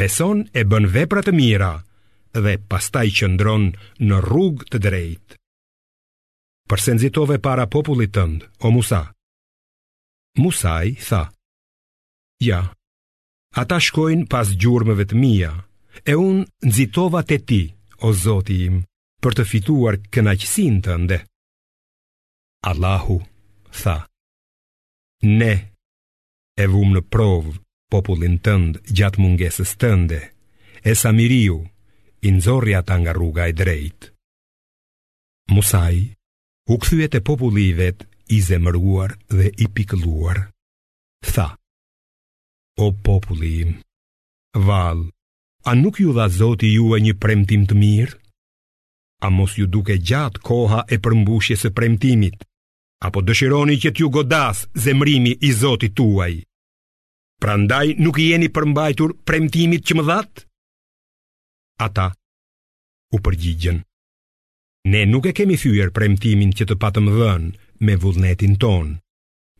beson 0.00 0.44
e 0.60 0.64
bën 0.68 0.88
veprat 0.94 1.26
të 1.28 1.34
mira 1.40 1.72
dhe 2.36 2.58
pastaj 2.68 3.08
qëndron 3.16 3.70
në 4.06 4.20
rrug 4.28 4.66
të 4.72 4.80
drejt. 4.86 5.38
Përse 6.68 6.92
nëzitove 6.94 7.40
para 7.44 7.64
popullit 7.72 8.12
tëndë, 8.16 8.48
o 8.68 8.72
Musa? 8.76 9.02
Musaj 10.40 10.94
tha, 11.06 11.22
ja, 12.40 12.60
Ata 13.52 13.76
shkojnë 13.84 14.26
pas 14.32 14.48
gjurmëve 14.60 15.04
të 15.10 15.16
mia, 15.20 15.48
e 16.08 16.14
unë 16.16 16.44
nëzitova 16.64 17.20
të 17.28 17.36
ti, 17.48 17.58
o 18.08 18.12
zoti 18.16 18.56
im, 18.66 18.78
për 19.22 19.36
të 19.38 19.44
fituar 19.50 19.98
kënaqësin 20.14 20.78
të 20.86 20.96
ndë. 21.02 21.18
Allahu, 22.70 23.18
tha, 23.82 23.96
ne, 25.40 25.52
e 26.56 26.64
vumë 26.72 26.94
në 26.96 27.02
provë 27.12 27.52
popullin 27.92 28.38
të 28.40 28.56
gjatë 28.98 29.20
mungesës 29.26 29.76
tënde, 29.84 30.22
e 30.88 30.96
sa 31.02 31.12
miriu, 31.20 31.58
i 32.26 32.32
nëzorja 32.32 32.80
ta 32.88 32.96
nga 33.02 33.12
rruga 33.16 33.50
e 33.52 33.56
drejt. 33.60 34.08
Musaj, 35.52 35.96
u 36.72 36.78
këthyet 36.80 37.20
e 37.20 37.26
popullivet, 37.28 38.06
i 38.32 38.38
zemërguar 38.48 39.18
dhe 39.36 39.50
i 39.60 39.66
pikluar, 39.76 40.46
tha, 41.28 41.50
tha, 41.50 41.50
O 42.80 42.88
populli 42.96 43.52
im, 43.60 43.70
val, 44.56 45.04
a 45.64 45.70
nuk 45.76 46.00
ju 46.00 46.14
dha 46.16 46.24
Zoti 46.32 46.72
e 46.76 46.98
një 47.04 47.14
premtim 47.20 47.66
të 47.68 47.74
mirë? 47.76 48.16
A 49.22 49.28
mos 49.30 49.58
ju 49.60 49.66
duke 49.68 49.98
gjatë 50.00 50.40
koha 50.40 50.80
e 50.88 50.96
përmbushjes 50.98 51.60
së 51.62 51.70
premtimit? 51.76 52.40
Apo 53.04 53.20
dëshironi 53.20 53.76
që 53.82 53.90
t'ju 53.94 54.08
godas 54.08 54.66
zemrimi 54.74 55.36
i 55.46 55.52
Zotit 55.52 55.94
tuaj? 55.96 56.42
Prandaj 57.42 57.94
nuk 57.98 58.18
i 58.18 58.30
jeni 58.32 58.48
përmbajtur 58.48 59.14
premtimit 59.26 59.84
që 59.86 59.96
më 59.98 60.04
dhat? 60.08 60.44
Ata 61.86 62.08
u 63.14 63.18
përgjigjen. 63.20 63.82
Ne 64.90 65.02
nuk 65.06 65.26
e 65.30 65.36
kemi 65.36 65.56
thyer 65.60 65.92
premtimin 65.94 66.54
që 66.56 66.64
të 66.66 66.78
patëm 66.82 67.10
dhënë 67.12 67.48
me 67.86 67.96
vullnetin 68.02 68.56
ton, 68.62 68.94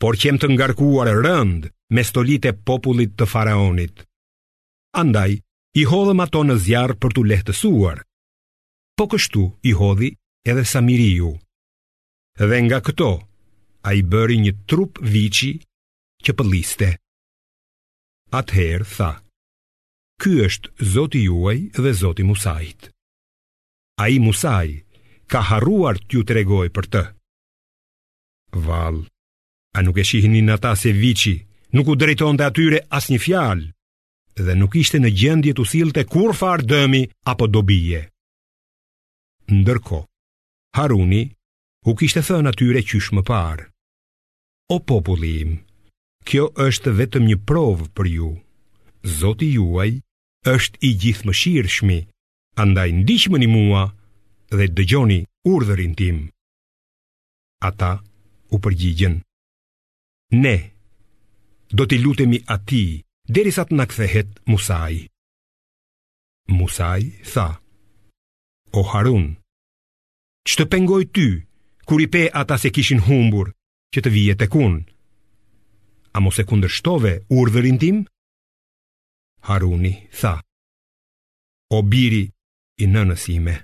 por 0.00 0.16
qem 0.18 0.38
të 0.40 0.48
ngarkuar 0.54 1.10
rënd 1.22 1.68
me 1.94 2.02
stolit 2.10 2.44
e 2.48 2.52
popullit 2.68 3.12
të 3.18 3.26
faraonit. 3.32 4.02
Andaj, 5.02 5.32
i 5.80 5.82
hodhëm 5.90 6.22
ato 6.24 6.40
në 6.46 6.56
zjarë 6.64 6.96
për 7.00 7.12
të 7.14 7.24
lehtësuar. 7.30 7.98
Po 8.96 9.04
kështu 9.12 9.42
i 9.68 9.72
hodhi 9.78 10.10
edhe 10.50 10.64
Samiriu. 10.72 11.30
Dhe 12.48 12.58
nga 12.64 12.78
këto, 12.86 13.10
a 13.88 13.92
i 13.96 14.00
bëri 14.12 14.38
një 14.44 14.52
trup 14.68 15.00
vici 15.14 15.52
që 16.24 16.32
pëlliste. 16.38 16.88
Atëherë 18.40 18.88
tha, 18.94 19.10
ky 20.22 20.32
është 20.48 20.72
zoti 20.94 21.22
juaj 21.28 21.58
dhe 21.82 21.92
zoti 22.00 22.24
musajt. 22.28 22.88
A 24.02 24.08
i 24.08 24.16
Musaj 24.24 24.68
ka 25.30 25.40
haruar 25.48 25.98
t'ju 26.00 26.20
të 26.24 26.32
regoj 26.40 26.68
për 26.74 26.86
të. 26.92 27.02
Val, 28.66 28.96
a 29.76 29.84
nuk 29.84 30.00
e 30.00 30.04
shihni 30.10 30.40
në 30.46 30.56
ta 30.64 30.72
se 30.82 30.90
vici, 31.02 31.36
nuk 31.72 31.88
u 31.90 31.96
drejton 31.96 32.36
të 32.36 32.44
atyre 32.50 32.78
as 32.98 33.06
një 33.10 33.18
fjalë, 33.24 33.68
dhe 34.46 34.54
nuk 34.60 34.76
ishte 34.80 35.00
në 35.00 35.10
gjendje 35.22 35.52
të 35.56 35.66
silte 35.72 36.04
kur 36.12 36.32
farë 36.36 36.66
dëmi 36.70 37.02
apo 37.32 37.46
dobije. 37.48 38.02
Ndërko, 39.52 40.02
Haruni 40.76 41.22
u 41.88 41.94
kishte 41.98 42.22
thënë 42.28 42.52
atyre 42.52 42.84
qysh 42.88 43.10
më 43.16 43.22
parë. 43.28 43.66
O 44.72 44.76
populli 44.88 45.32
im, 45.44 45.52
kjo 46.28 46.46
është 46.68 46.92
vetëm 47.00 47.26
një 47.28 47.36
provë 47.48 47.88
për 47.96 48.06
ju. 48.16 48.30
Zoti 49.18 49.48
juaj 49.56 49.96
është 50.52 50.76
i 50.86 50.90
gjithë 51.02 51.26
më 51.26 51.34
shirëshmi, 51.40 51.98
andaj 52.62 52.88
një 53.00 53.48
mua 53.56 53.84
dhe 54.56 54.66
dëgjoni 54.76 55.18
urdhërin 55.52 55.94
tim. 56.00 56.18
Ata 57.68 57.92
u 58.54 58.56
përgjigjen. 58.62 59.22
Ne, 60.32 60.56
do 61.72 61.86
t'i 61.88 61.96
lutemi 62.04 62.38
ati, 62.54 63.00
të 63.32 63.42
në 63.72 63.84
kthehet 63.90 64.28
Musaj. 64.46 65.08
Musaj 66.48 67.00
tha, 67.32 67.48
O 68.72 68.82
Harun, 68.92 69.26
që 70.48 70.54
të 70.58 70.64
pengoj 70.72 71.02
ty, 71.14 71.26
kur 71.88 71.98
i 72.00 72.06
pe 72.12 72.28
ata 72.32 72.58
se 72.58 72.68
kishin 72.70 73.00
humbur, 73.08 73.52
që 73.94 73.98
të 74.04 74.08
vijet 74.12 74.42
e 74.44 74.48
kun, 74.52 74.74
a 76.12 76.18
mos 76.20 76.38
e 76.42 76.44
kundër 76.44 76.72
shtove 76.76 77.12
urdhërin 77.32 77.78
tim? 77.80 77.98
Haruni 79.48 79.94
tha, 80.20 80.34
O 81.72 81.78
biri 81.90 82.22
i 82.84 82.84
nënës 82.94 83.24
ime, 83.36 83.56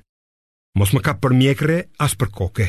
mos 0.78 0.94
më 0.96 1.00
ka 1.04 1.12
për 1.20 1.32
mjekre 1.40 1.76
as 2.00 2.16
për 2.16 2.30
koke. 2.40 2.68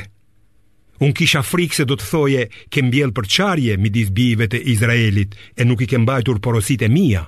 Unë 1.00 1.16
kisha 1.16 1.40
frikë 1.48 1.78
se 1.80 1.84
do 1.90 1.96
të 2.00 2.08
thoje 2.12 2.42
ke 2.74 2.82
mbjell 2.84 3.14
për 3.16 3.28
qarje 3.34 3.76
mi 3.80 3.92
disbive 3.96 4.50
të 4.52 4.60
Izraelit 4.74 5.36
e 5.56 5.68
nuk 5.68 5.82
i 5.84 5.88
ke 5.88 5.98
mbajtur 6.02 6.42
porosit 6.44 6.82
e 6.84 6.90
mija. 6.92 7.22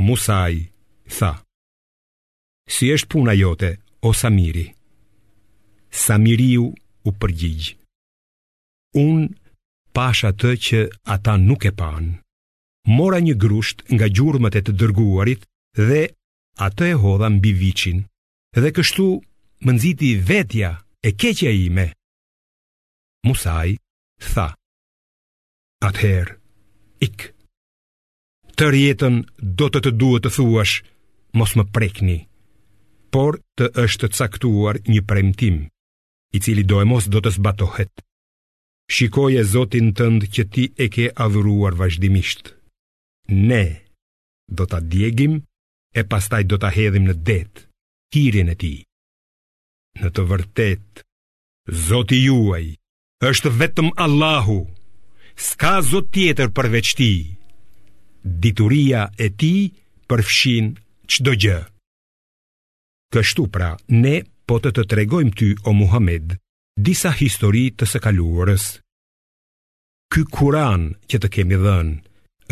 Musaj, 0.00 0.56
tha. 1.18 1.32
Si 2.72 2.88
është 2.94 3.10
puna 3.12 3.34
jote, 3.36 3.74
o 4.08 4.14
Samiri? 4.16 4.64
Samiriu 6.04 6.64
u 7.08 7.12
përgjigjë. 7.12 7.76
Unë 9.04 9.28
pasha 9.94 10.30
të 10.32 10.52
që 10.66 10.80
ata 11.16 11.36
nuk 11.44 11.66
e 11.70 11.74
panë. 11.80 12.14
Mora 12.96 13.20
një 13.24 13.34
grusht 13.40 13.84
nga 13.92 14.08
gjurmët 14.08 14.56
e 14.58 14.62
të 14.64 14.74
dërguarit 14.80 15.44
dhe 15.78 16.02
atë 16.68 16.88
e 16.92 16.96
hodha 17.04 17.28
mbi 17.36 17.52
vichin. 17.60 18.00
Dhe 18.56 18.72
kështu 18.76 19.06
mënziti 19.66 20.14
vetja 20.30 20.72
e 21.08 21.12
keqja 21.20 21.52
ime. 21.68 21.86
Musaj 23.24 23.70
tha 24.24 24.46
Atëher, 25.88 26.28
ik 27.06 27.22
Të 28.58 28.66
rjetën 28.74 29.16
do 29.60 29.66
të 29.72 29.80
të 29.86 29.92
duhet 30.02 30.26
të 30.26 30.32
thuash 30.36 30.74
Mos 31.40 31.54
më 31.58 31.64
prekni 31.76 32.18
Por 33.16 33.40
të 33.60 33.70
është 33.84 34.10
caktuar 34.18 34.80
një 34.92 35.00
premtim 35.12 35.56
I 36.36 36.42
cili 36.46 36.66
do 36.70 36.82
e 36.84 36.90
mos 36.92 37.08
do 37.14 37.24
të 37.24 37.32
zbatohet 37.38 38.04
Shikoje 38.98 39.42
zotin 39.54 39.94
tënd 40.00 40.28
që 40.34 40.42
ti 40.52 40.64
e 40.84 40.90
ke 40.96 41.08
adhuruar 41.26 41.80
vazhdimisht 41.80 42.52
Ne 43.50 43.64
do 44.60 44.68
të 44.74 44.82
djegim 44.92 45.40
E 46.00 46.04
pastaj 46.12 46.44
do 46.52 46.60
të 46.60 46.74
hedhim 46.76 47.08
në 47.08 47.16
det 47.30 47.48
Kirin 48.12 48.52
e 48.52 48.60
ti 48.62 48.74
Në 50.02 50.12
të 50.16 50.22
vërtet 50.34 50.88
Zoti 51.88 52.26
juaj 52.26 52.64
është 53.22 53.50
vetëm 53.58 53.88
Allahu, 53.96 54.58
s'ka 55.38 55.78
zot 55.86 56.10
tjetër 56.10 56.50
përveç 56.56 56.94
ti, 56.98 57.12
dituria 58.24 59.06
e 59.18 59.28
ti 59.38 59.70
përfshin 60.08 60.74
qdo 61.10 61.34
gjë. 61.36 61.60
Kështu 63.14 63.46
pra, 63.54 63.74
ne 63.88 64.16
po 64.46 64.58
të 64.58 64.70
të 64.74 64.84
tregojmë 64.90 65.36
ty 65.38 65.52
o 65.68 65.72
Muhammed, 65.76 66.34
disa 66.74 67.12
histori 67.14 67.68
të 67.70 67.86
së 67.86 68.00
kaluarës. 68.02 68.64
Ky 70.10 70.24
kuran 70.34 70.94
që 71.10 71.16
të 71.22 71.28
kemi 71.34 71.56
dhënë, 71.62 71.94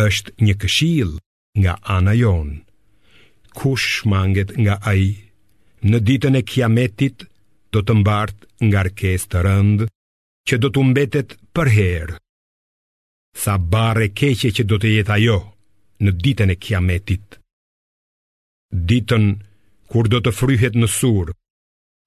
është 0.06 0.32
një 0.46 0.54
këshil 0.62 1.10
nga 1.58 1.74
ana 1.82 2.14
jonë. 2.16 2.58
Kush 3.52 4.06
manget 4.08 4.54
nga 4.56 4.78
ai, 4.88 5.10
në 5.90 5.98
ditën 6.06 6.38
e 6.38 6.42
kiametit, 6.48 7.26
do 7.72 7.82
të 7.84 7.92
mbart 8.00 8.46
nga 8.64 8.86
rkes 8.88 9.26
të 9.28 9.42
rëndë, 9.44 9.86
që 10.50 10.58
do 10.62 10.70
të 10.74 10.82
mbetet 10.90 11.34
për 11.54 11.70
herë. 11.76 12.16
Tha 13.42 13.54
bare 13.74 14.08
keqe 14.20 14.50
që 14.58 14.66
do 14.70 14.78
të 14.80 14.90
jetë 14.98 15.14
ajo 15.18 15.36
në 16.02 16.14
ditën 16.24 16.52
e 16.52 16.56
kiametit. 16.64 17.38
Ditën 18.90 19.26
kur 19.92 20.08
do 20.12 20.20
të 20.24 20.32
fryhet 20.34 20.76
në 20.80 20.88
sur, 20.88 21.30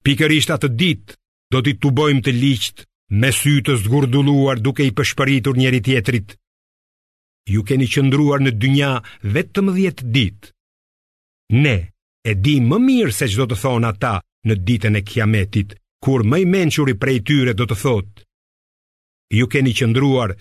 pikërisht 0.06 0.52
atë 0.56 0.70
ditë 0.82 1.16
do 1.54 1.62
t'i 1.62 1.76
tubojmë 1.82 2.22
të 2.26 2.34
liqtë 2.42 2.86
me 3.22 3.30
sy 3.34 3.56
të 3.66 3.76
zgurdulluar 3.84 4.58
duke 4.66 4.86
i 4.88 4.92
pëshpëritur 4.98 5.58
njëri 5.60 5.80
tjetrit. 5.88 6.34
Ju 7.50 7.62
keni 7.64 7.86
qëndruar 7.90 8.42
në 8.42 8.52
dynja 8.60 8.92
vetëm 9.36 9.70
dhjetë 9.76 10.06
ditë. 10.18 10.50
Ne 11.62 11.76
e 12.26 12.32
di 12.42 12.56
më 12.66 12.78
mirë 12.88 13.14
se 13.14 13.28
që 13.30 13.38
do 13.42 13.46
të 13.52 13.60
thonë 13.62 13.88
ata 13.92 14.14
në 14.46 14.54
ditën 14.68 14.98
e 14.98 15.02
kiametit, 15.06 15.76
kur 16.06 16.22
më 16.22 16.38
i 16.44 16.44
mençuri 16.46 16.94
prej 17.02 17.18
tyre 17.26 17.52
do 17.58 17.64
të 17.66 17.76
thotë 17.82 18.22
ju 19.36 19.46
keni 19.50 19.72
qëndruar 19.74 20.36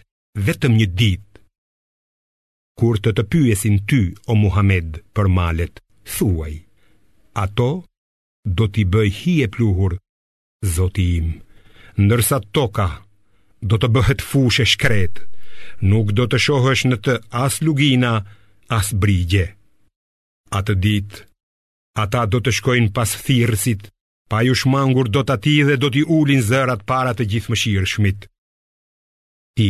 vetëm 0.47 0.75
një 0.77 0.85
ditë 0.99 1.39
kur 2.77 2.99
të 3.01 3.15
të 3.17 3.23
pyesin 3.33 3.79
ty 3.89 4.01
o 4.29 4.35
Muhammed 4.37 4.99
për 5.17 5.29
malet 5.39 5.81
thuaj 6.15 6.53
ato 7.45 7.69
do 8.59 8.67
t'i 8.73 8.83
bëj 8.93 9.09
hi 9.21 9.33
e 9.47 9.47
pluhur 9.55 9.97
zoti 10.75 11.07
im 11.17 11.31
ndërsa 12.03 12.37
toka 12.57 12.87
do 13.73 13.81
të 13.81 13.89
bëhet 13.95 14.21
fushë 14.29 14.69
shkret 14.73 15.23
nuk 15.89 16.13
do 16.19 16.29
të 16.29 16.43
shohësh 16.45 16.85
në 16.91 17.01
të 17.05 17.17
as 17.47 17.57
lugina 17.65 18.13
as 18.79 18.93
brigje 19.01 19.47
të 20.65 20.73
ditë 20.85 21.17
ata 22.03 22.21
do 22.33 22.37
të 22.43 22.51
shkojnë 22.59 22.93
pas 22.95 23.09
thirrësit 23.25 23.89
pa 24.29 24.41
ju 24.41 24.55
shmangur 24.57 25.07
do 25.13 25.21
të 25.23 25.33
ati 25.37 25.55
dhe 25.67 25.75
do 25.81 25.89
t'i 25.93 26.03
ulin 26.17 26.41
zërat 26.41 26.81
para 26.89 27.13
të 27.13 27.23
gjithë 27.31 27.51
mëshirë 27.53 27.89
shmit. 27.91 28.19
Ti, 29.55 29.69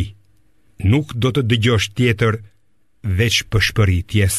nuk 0.92 1.12
do 1.22 1.28
të 1.32 1.42
dëgjosh 1.50 1.88
tjetër 1.96 2.34
veç 3.20 3.36
pëshpëri 3.52 4.00
tjes. 4.12 4.36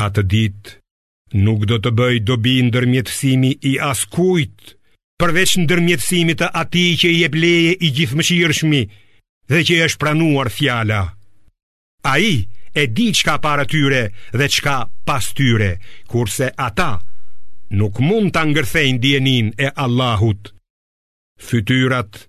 A 0.00 0.06
të 0.14 0.22
dit, 0.34 0.60
nuk 1.46 1.66
do 1.70 1.76
të 1.82 1.90
bëj 1.98 2.16
dobi 2.28 2.54
në 2.64 2.70
dërmjetësimi 2.76 3.50
i 3.70 3.74
askujt, 3.90 4.76
përveç 5.20 5.50
në 5.60 5.64
dërmjetësimi 5.72 6.34
të 6.40 6.48
ati 6.62 6.86
që 7.02 7.08
i 7.16 7.18
e 7.26 7.32
pleje 7.34 7.72
i 7.74 7.88
gjithë 7.98 8.18
mëshirë 8.20 8.58
shmi 8.62 8.82
dhe 9.50 9.64
që 9.66 9.72
i 9.76 9.84
është 9.90 10.00
pranuar 10.00 10.48
fjala. 10.54 11.02
A 12.06 12.14
i, 12.24 12.36
e 12.80 12.86
di 12.86 13.10
qka 13.18 13.34
para 13.44 13.66
tyre 13.68 14.02
dhe 14.38 14.46
qka 14.54 14.76
pas 15.06 15.26
tyre, 15.36 15.72
kurse 16.08 16.48
ata, 16.54 16.62
nuk 16.62 16.68
do 16.70 16.72
të 16.72 16.72
dëgjosh 16.72 16.72
tjetër, 16.72 17.09
nuk 17.78 17.98
mund 18.02 18.32
të 18.34 18.40
angërthejnë 18.44 19.02
djenin 19.02 19.50
e 19.58 19.68
Allahut. 19.82 20.50
Fytyrat 21.40 22.24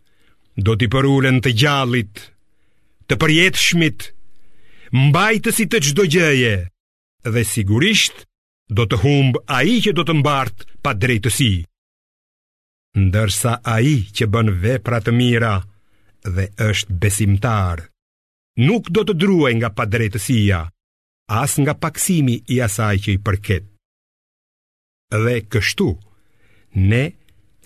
do 0.57 0.75
t'i 0.77 0.89
përullen 0.93 1.41
të 1.43 1.53
gjallit, 1.61 2.27
të 3.09 3.17
përjetë 3.19 3.59
shmit, 3.65 4.07
mbajtësi 4.95 5.65
të 5.71 5.81
gjdo 5.87 6.05
gjeje, 6.15 6.53
dhe 7.33 7.43
sigurisht 7.47 8.25
do 8.71 8.85
të 8.87 9.01
humbë 9.03 9.43
a 9.51 9.61
i 9.67 9.79
që 9.83 9.95
do 9.97 10.05
të 10.07 10.15
mbartë 10.21 10.67
pa 10.83 10.93
drejtësi. 10.95 11.53
Ndërsa 12.99 13.57
a 13.73 13.79
i 13.87 13.95
që 14.15 14.27
bën 14.31 14.53
vepra 14.63 14.99
të 15.03 15.13
mira 15.15 15.55
dhe 16.27 16.45
është 16.69 16.97
besimtar, 17.01 17.85
nuk 18.67 18.91
do 18.91 19.05
të 19.07 19.17
druaj 19.21 19.53
nga 19.57 19.69
pa 19.73 19.85
drejtësia, 19.87 20.61
as 21.41 21.57
nga 21.63 21.73
paksimi 21.79 22.37
i 22.51 22.59
asaj 22.67 22.95
që 23.07 23.15
i 23.17 23.21
përket 23.25 23.70
dhe 25.19 25.41
kështu 25.51 25.89
ne 26.89 27.03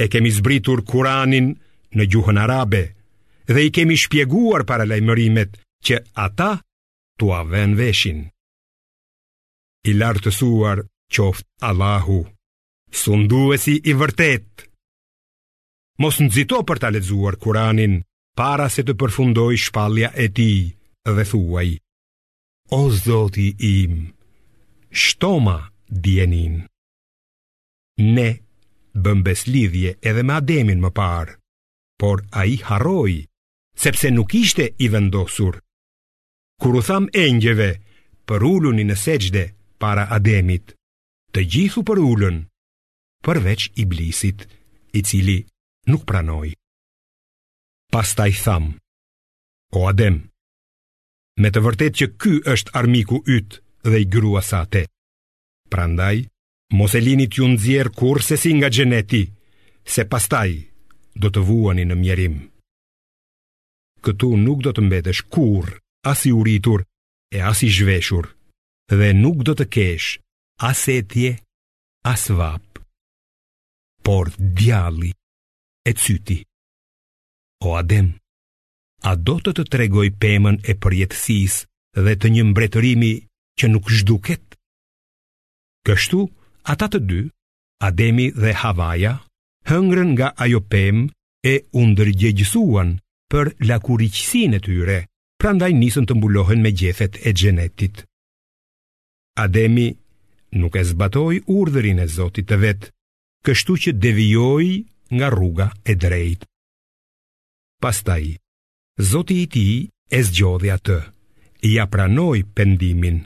e 0.04 0.06
kemi 0.10 0.32
zbritur 0.34 0.82
Kur'anin 0.90 1.54
në 1.96 2.04
gjuhën 2.12 2.40
arabe 2.42 2.82
dhe 3.46 3.66
i 3.68 3.70
kemi 3.70 3.96
shpjeguar 3.98 4.64
para 4.70 4.86
lajmërimet 4.90 5.58
që 5.86 5.96
ata 6.26 6.52
tu 7.20 7.30
avën 7.32 7.76
veshin. 7.78 8.26
I 9.86 9.92
lartësuar 9.94 10.80
qoft 11.14 11.46
Allahu, 11.62 12.26
sunduesi 12.90 13.76
i 13.90 13.94
vërtet. 13.94 14.50
Mos 16.02 16.18
nëzito 16.26 16.64
për 16.68 16.82
ta 16.82 16.90
lezuar 16.90 17.38
Kur'anin, 17.38 18.02
para 18.36 18.66
se 18.68 18.84
të 18.84 18.98
përfundoj 19.00 19.54
shpalja 19.66 20.10
e 20.26 20.28
ti 20.36 20.52
dhe 21.16 21.24
thuaj. 21.32 21.70
O 22.76 22.82
zoti 23.06 23.48
im, 23.68 24.10
shtoma 24.90 25.58
djenin. 26.04 26.66
Ne 27.98 28.44
bëm 28.92 29.22
beslidhje 29.24 29.96
edhe 30.10 30.24
me 30.28 30.34
Ademin 30.36 30.82
më 30.84 30.90
parë, 30.98 31.36
por 32.00 32.26
a 32.36 32.44
i 32.46 32.58
haroi, 32.60 33.24
sepse 33.80 34.12
nuk 34.12 34.34
ishte 34.36 34.68
i 34.84 34.90
vendosur. 34.92 35.56
Kur 36.62 36.76
u 36.80 36.82
tham 36.84 37.08
engjeve, 37.16 37.70
për 38.28 38.44
uluni 38.44 38.84
në 38.84 38.96
seqde 39.00 39.46
para 39.80 40.08
Ademit, 40.12 40.76
të 41.32 41.44
gjithu 41.52 41.84
për 41.88 42.00
ullun, 42.04 42.38
përveç 43.24 43.72
i 43.82 43.86
blisit, 43.88 44.44
i 44.94 45.02
cili 45.04 45.40
nuk 45.88 46.04
pranoi. 46.08 46.52
Pastaj 47.92 48.32
tham, 48.44 48.74
o 49.72 49.88
Adem, 49.88 50.20
me 51.40 51.48
të 51.52 51.64
vërtet 51.64 52.00
që 52.00 52.08
ky 52.24 52.34
është 52.54 52.76
armiku 52.80 53.22
ytë 53.38 53.92
dhe 53.92 54.00
i 54.04 54.08
grua 54.08 54.42
sa 54.44 54.64
te. 54.72 54.86
Prandaj, 55.72 56.28
Mos 56.74 56.94
e 56.96 57.00
linit 57.00 57.38
ju 57.38 57.46
nxjerr 57.54 57.90
kur 57.98 58.22
se 58.26 58.38
si 58.38 58.54
nga 58.54 58.70
gjeneti, 58.74 59.30
se 59.86 60.02
pastaj 60.10 60.52
do 61.22 61.30
të 61.30 61.44
vuani 61.48 61.86
në 61.86 61.96
mjerim. 61.96 62.36
Këtu 64.02 64.34
nuk 64.38 64.64
do 64.66 64.72
të 64.74 64.82
mbetesh 64.86 65.22
kur, 65.30 65.66
as 66.06 66.26
i 66.26 66.32
uritur 66.34 66.82
e 67.36 67.40
as 67.42 67.62
i 67.66 67.70
zhveshur, 67.70 68.26
dhe 68.90 69.14
nuk 69.14 69.38
do 69.46 69.54
të 69.54 69.66
kesh 69.74 70.18
as 70.70 70.88
etje, 70.90 71.38
as 72.06 72.30
vap, 72.34 72.80
por 74.06 74.30
djali 74.58 75.12
e 75.86 75.92
cyti. 75.94 76.40
O 77.66 77.76
Adem, 77.78 78.10
a 79.10 79.14
do 79.18 79.38
të 79.42 79.54
të 79.58 79.64
tregoj 79.74 80.10
pemën 80.22 80.58
e 80.70 80.74
përjetësis 80.82 81.62
dhe 82.06 82.14
të 82.22 82.28
një 82.36 82.44
mbretërimi 82.52 83.14
që 83.60 83.66
nuk 83.74 83.90
zhduket? 83.98 84.44
Kështu, 85.86 86.26
Ata 86.66 86.88
të 86.94 87.00
dy, 87.10 87.18
Ademi 87.86 88.24
dhe 88.42 88.54
Havaja, 88.58 89.12
hëngrën 89.70 90.10
nga 90.18 90.30
ajo 90.46 90.62
pemë 90.74 91.04
e 91.50 91.54
undërgjegjësuan 91.82 92.96
për 93.34 93.52
lakuriqësin 93.70 94.58
e 94.58 94.62
tyre, 94.68 94.96
prandaj 95.42 95.70
nisën 95.78 96.08
të 96.10 96.18
mbulohen 96.18 96.64
me 96.66 96.72
gjethet 96.80 97.20
e 97.30 97.36
gjenetit. 97.40 98.02
Ademi 99.44 99.88
nuk 100.62 100.78
e 100.80 100.84
zbatoj 100.90 101.36
urdhërin 101.58 102.02
e 102.02 102.08
Zotit 102.16 102.48
të 102.50 102.58
vetë, 102.64 102.90
kështu 103.46 103.74
që 103.84 103.96
devijoj 104.06 104.66
nga 105.20 105.28
rruga 105.36 105.68
e 105.86 105.94
drejt. 106.02 106.48
Pastaj, 107.84 108.24
Zotit 109.12 109.40
i 109.44 109.48
ti 109.54 109.68
e 110.18 110.22
zgjodhja 110.30 110.80
të, 110.86 110.98
i 111.70 111.78
apranoj 111.86 112.38
pendimin, 112.58 113.22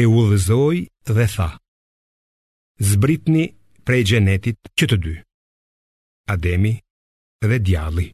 e 0.00 0.06
u 0.14 0.20
dhe 1.16 1.26
tha 1.36 1.50
zbritni 2.80 3.52
prej 3.86 4.02
gjenetit 4.10 4.58
që 4.78 4.86
të 4.90 4.96
dy. 5.04 5.14
Ademi 6.32 6.74
dhe 7.44 7.58
djali. 7.66 8.08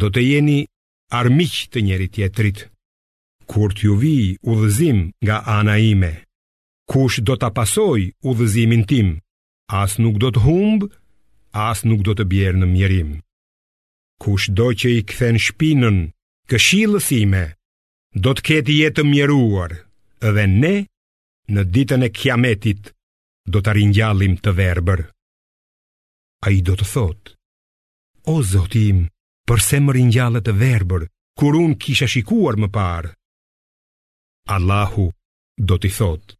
Do 0.00 0.08
të 0.08 0.20
jeni 0.24 0.58
armiq 1.18 1.54
të 1.72 1.80
njeri 1.86 2.08
tjetrit. 2.14 2.66
Kur 3.50 3.74
t'ju 3.76 3.94
vi 4.02 4.36
u 4.42 4.52
dhëzim 4.60 4.98
nga 5.24 5.40
ana 5.58 5.76
ime, 5.92 6.12
kush 6.90 7.16
do 7.26 7.34
t'a 7.40 7.50
pasoj 7.58 8.00
u 8.28 8.34
dhëzimin 8.38 8.84
tim, 8.90 9.08
as 9.82 9.96
nuk 9.98 10.16
do 10.22 10.28
t'humb, 10.36 10.82
as 11.52 11.78
nuk 11.88 12.00
do 12.06 12.12
të 12.14 12.24
bjerë 12.30 12.60
në 12.60 12.66
mjerim. 12.74 13.10
Kush 14.22 14.46
do 14.58 14.66
që 14.80 14.88
i 15.00 15.02
këthen 15.08 15.36
shpinën, 15.46 15.96
këshilës 16.50 17.08
ime, 17.20 17.44
do 18.24 18.30
t'ket 18.38 18.70
jetë 18.78 19.02
mjeruar, 19.10 19.72
dhe 20.36 20.44
ne, 20.46 20.76
në 21.52 21.62
ditën 21.74 22.06
e 22.06 22.12
kiametit, 22.20 22.92
do 23.48 23.60
të 23.60 23.72
rinjallim 23.78 24.36
të 24.38 24.52
verber. 24.56 25.06
A 26.44 26.50
i 26.50 26.60
do 26.64 26.76
të 26.76 26.86
thot, 26.92 27.34
o 28.32 28.40
zotim, 28.44 29.04
përse 29.48 29.80
më 29.80 29.92
rinjallet 29.96 30.44
të 30.46 30.54
verber, 30.56 31.06
kur 31.38 31.56
unë 31.56 31.78
kisha 31.80 32.06
shikuar 32.08 32.58
më 32.60 32.68
parë? 32.72 33.10
Allahu 34.50 35.08
do 35.56 35.78
t'i 35.78 35.90
thot, 35.92 36.34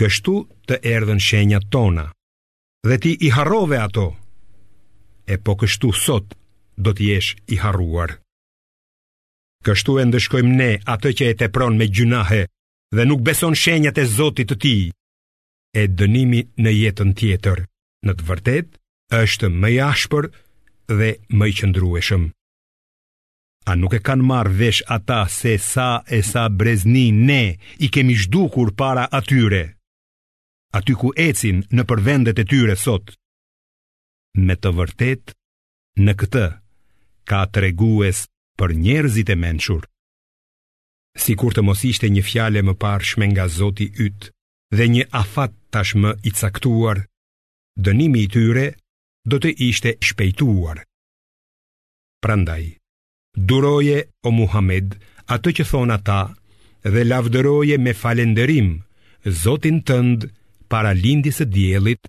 kështu 0.00 0.36
të 0.68 0.78
erdhen 0.94 1.20
shenjat 1.22 1.68
tona, 1.72 2.06
dhe 2.86 2.96
ti 3.02 3.16
i 3.26 3.32
harrove 3.36 3.76
ato, 3.80 4.08
e 5.26 5.36
po 5.44 5.56
kështu 5.60 5.90
sot 5.92 6.34
do 6.76 6.92
t'i 6.92 7.12
esh 7.16 7.36
i 7.54 7.60
harruar. 7.62 8.16
Kështu 9.66 9.96
e 10.00 10.04
ndëshkojmë 10.06 10.56
ne 10.60 10.70
atë 10.94 11.10
që 11.18 11.28
e 11.32 11.36
tepron 11.40 11.76
me 11.78 11.88
gjunahe 11.90 12.42
dhe 12.96 13.04
nuk 13.06 13.22
beson 13.26 13.54
shenjat 13.58 13.98
e 13.98 14.04
Zotit 14.06 14.46
të 14.50 14.56
tij 14.62 14.82
e 15.76 15.84
dënimi 16.00 16.40
në 16.64 16.70
jetën 16.80 17.10
tjetër. 17.18 17.58
Në 18.06 18.12
të 18.16 18.24
vërtet, 18.30 18.68
është 19.16 19.48
më 19.60 19.68
i 19.76 19.78
ashpër 19.90 20.30
dhe 20.98 21.10
më 21.38 21.48
i 21.50 21.54
qëndrueshëm. 21.60 22.24
A 23.66 23.74
nuk 23.76 23.96
e 23.98 24.00
kanë 24.06 24.22
marrë 24.30 24.54
vesh 24.62 24.80
ata 24.96 25.18
se 25.36 25.52
sa 25.60 25.88
e 26.16 26.20
sa 26.24 26.46
brezni 26.48 27.08
ne 27.12 27.42
i 27.84 27.90
kemi 27.92 28.14
zhdukur 28.22 28.72
para 28.78 29.04
atyre? 29.18 29.64
Aty 30.78 30.92
ku 31.00 31.10
ecin 31.28 31.60
në 31.74 31.82
përvendet 31.88 32.38
e 32.42 32.44
tyre 32.48 32.76
sot? 32.86 33.10
Me 34.46 34.54
të 34.56 34.70
vërtet, 34.78 35.34
në 36.04 36.12
këtë, 36.20 36.46
ka 37.28 37.42
të 37.50 37.64
regues 37.66 38.24
për 38.60 38.76
njerëzit 38.84 39.32
e 39.34 39.36
menqur. 39.44 39.82
Si 41.20 41.34
kur 41.40 41.56
të 41.56 41.64
mos 41.68 41.82
ishte 41.90 42.08
një 42.12 42.22
fjale 42.28 42.62
më 42.64 42.76
parë 42.84 43.08
shme 43.10 43.28
nga 43.32 43.48
Zoti 43.56 43.88
ytë, 44.06 44.35
dhe 44.74 44.86
një 44.92 45.04
afat 45.14 45.52
tashmë 45.72 46.12
i 46.26 46.30
caktuar, 46.34 47.04
dënimi 47.78 48.24
i 48.26 48.30
tyre 48.34 48.66
do 49.26 49.38
të 49.42 49.50
ishte 49.68 49.92
shpejtuar. 50.02 50.82
Prandaj, 52.22 52.64
duroje 53.36 54.02
o 54.26 54.30
Muhammed 54.34 54.96
atë 55.30 55.52
që 55.60 55.64
thon 55.70 55.90
ata 55.94 56.20
dhe 56.82 57.04
lavdëroje 57.06 57.78
me 57.78 57.94
falenderim 57.94 58.82
Zotin 59.26 59.80
tënd 59.90 60.28
para 60.70 60.92
lindjes 60.94 61.40
së 61.40 61.44
diellit 61.50 62.04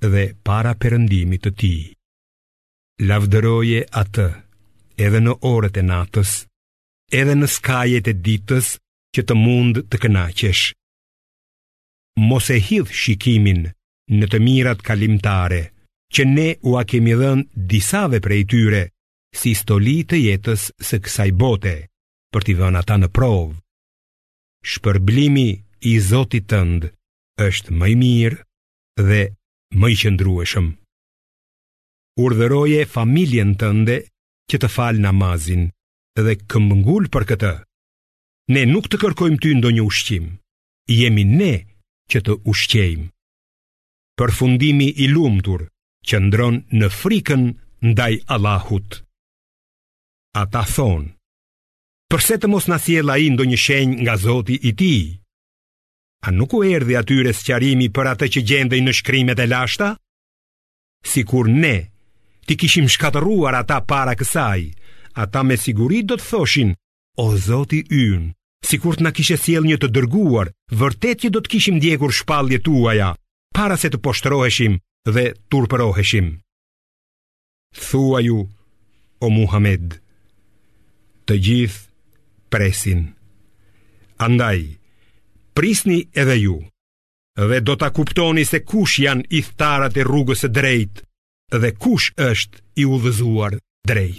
dhe 0.00 0.24
para 0.48 0.72
perëndimit 0.80 1.42
të 1.44 1.50
tij. 1.60 1.80
Lavdëroje 3.08 3.82
atë 4.00 4.26
edhe 5.04 5.20
në 5.20 5.34
orët 5.50 5.76
e 5.76 5.84
natës, 5.84 6.30
edhe 7.12 7.36
në 7.36 7.48
skajet 7.56 8.08
e 8.08 8.14
ditës 8.24 8.72
që 9.14 9.20
të 9.28 9.36
mund 9.42 9.82
të 9.92 10.00
kënaqesh 10.04 10.62
mos 12.16 12.50
e 12.52 12.58
hidh 12.60 12.90
shikimin 12.92 13.68
në 14.12 14.26
të 14.28 14.40
mirat 14.42 14.82
kalimtare, 14.84 15.62
që 16.14 16.24
ne 16.28 16.48
u 16.68 16.76
a 16.76 16.84
kemi 16.84 17.14
dhën 17.16 17.46
disave 17.56 18.20
prej 18.20 18.42
tyre, 18.50 18.82
si 19.32 19.54
stoli 19.56 20.02
të 20.04 20.18
jetës 20.20 20.66
së 20.84 20.98
kësaj 21.04 21.30
bote, 21.40 21.74
për 22.32 22.44
t'i 22.48 22.56
dhën 22.58 22.76
ata 22.76 22.96
në 23.00 23.08
provë. 23.16 23.56
Shpërblimi 24.68 25.46
i 25.88 25.92
Zotit 26.00 26.46
tëndë 26.52 26.90
është 27.46 27.72
më 27.74 27.88
i 27.92 27.94
mirë 28.02 28.38
dhe 29.08 29.22
më 29.80 29.88
i 29.88 29.96
qëndrueshëm. 30.02 30.68
Urdhëroje 32.22 32.84
familjen 32.92 33.54
tënde 33.58 33.96
që 34.52 34.60
të 34.62 34.68
falë 34.70 35.00
namazin 35.02 35.64
dhe 36.20 36.36
këmbëngul 36.52 37.08
për 37.10 37.24
këtë. 37.32 37.54
Ne 38.54 38.66
nuk 38.68 38.86
të 38.92 39.00
kërkojmë 39.02 39.40
ty 39.42 39.54
ndonjë 39.56 39.82
ushqim. 39.88 40.28
Jemi 40.92 41.24
ne 41.24 41.54
që 42.12 42.20
të 42.26 42.34
ushqejmë 42.52 43.08
për 44.20 44.30
fundimi 44.38 44.88
i 45.04 45.08
lumtur 45.12 45.62
që 46.08 46.18
ndronë 46.26 46.78
në 46.80 46.88
frikën 46.96 47.44
ndaj 47.90 48.14
Allahut. 48.34 48.98
Ata 50.42 50.62
thonë, 50.74 51.08
përse 52.12 52.36
të 52.40 52.50
mos 52.52 52.68
nësiela 52.70 53.16
i 53.26 53.30
ndonjë 53.32 53.58
shenjë 53.64 53.98
nga 54.04 54.16
zoti 54.24 54.58
i 54.70 54.72
ti, 54.80 54.94
a 56.26 56.28
nuk 56.36 56.52
u 56.58 56.60
erdi 56.76 56.98
atyre 57.00 57.32
së 57.34 57.46
qarimi 57.48 57.88
për 57.96 58.10
atë 58.12 58.28
që 58.36 58.44
gjendej 58.50 58.82
në 58.84 58.94
shkrimet 58.98 59.40
e 59.44 59.46
lashta? 59.54 59.88
Sikur 61.12 61.48
ne, 61.64 61.74
ti 62.46 62.54
kishim 62.60 62.86
shkateruar 62.94 63.56
ata 63.62 63.80
para 63.90 64.14
kësaj, 64.20 64.60
ata 65.24 65.40
me 65.48 65.56
sigurit 65.64 66.06
do 66.12 66.20
të 66.20 66.28
thoshin, 66.30 66.70
o 67.24 67.26
zoti 67.48 67.82
yn 68.06 68.30
si 68.64 68.78
kur 68.80 68.96
të 68.96 69.04
na 69.06 69.12
kishe 69.14 69.36
siel 69.40 69.66
një 69.66 69.78
të 69.82 69.88
dërguar, 69.94 70.52
vërtet 70.72 71.24
që 71.24 71.30
do 71.34 71.42
të 71.42 71.52
kishim 71.54 71.80
djekur 71.82 72.14
shpalje 72.14 72.60
tuaja, 72.64 73.12
para 73.54 73.76
se 73.76 73.90
të 73.90 74.00
poshtroheshim 74.04 74.78
dhe 75.08 75.24
turpëroheshim. 75.50 76.36
Thua 77.76 78.20
ju, 78.22 78.38
o 79.24 79.28
Muhammed, 79.32 79.98
të 81.26 81.38
gjithë 81.46 82.50
presin. 82.52 83.04
Andaj, 84.22 84.60
prisni 85.56 86.02
edhe 86.14 86.38
ju, 86.42 86.58
dhe 87.48 87.60
do 87.64 87.74
të 87.80 87.88
kuptoni 87.96 88.44
se 88.48 88.62
kush 88.64 89.00
janë 89.02 89.26
i 89.30 89.42
thtarat 89.48 89.96
e 89.96 90.06
rrugës 90.06 90.46
e 90.46 90.52
drejt, 90.52 91.02
dhe 91.52 91.74
kush 91.82 92.12
është 92.16 92.62
i 92.84 92.88
udhëzuar 92.96 93.58
drejt. 93.88 94.18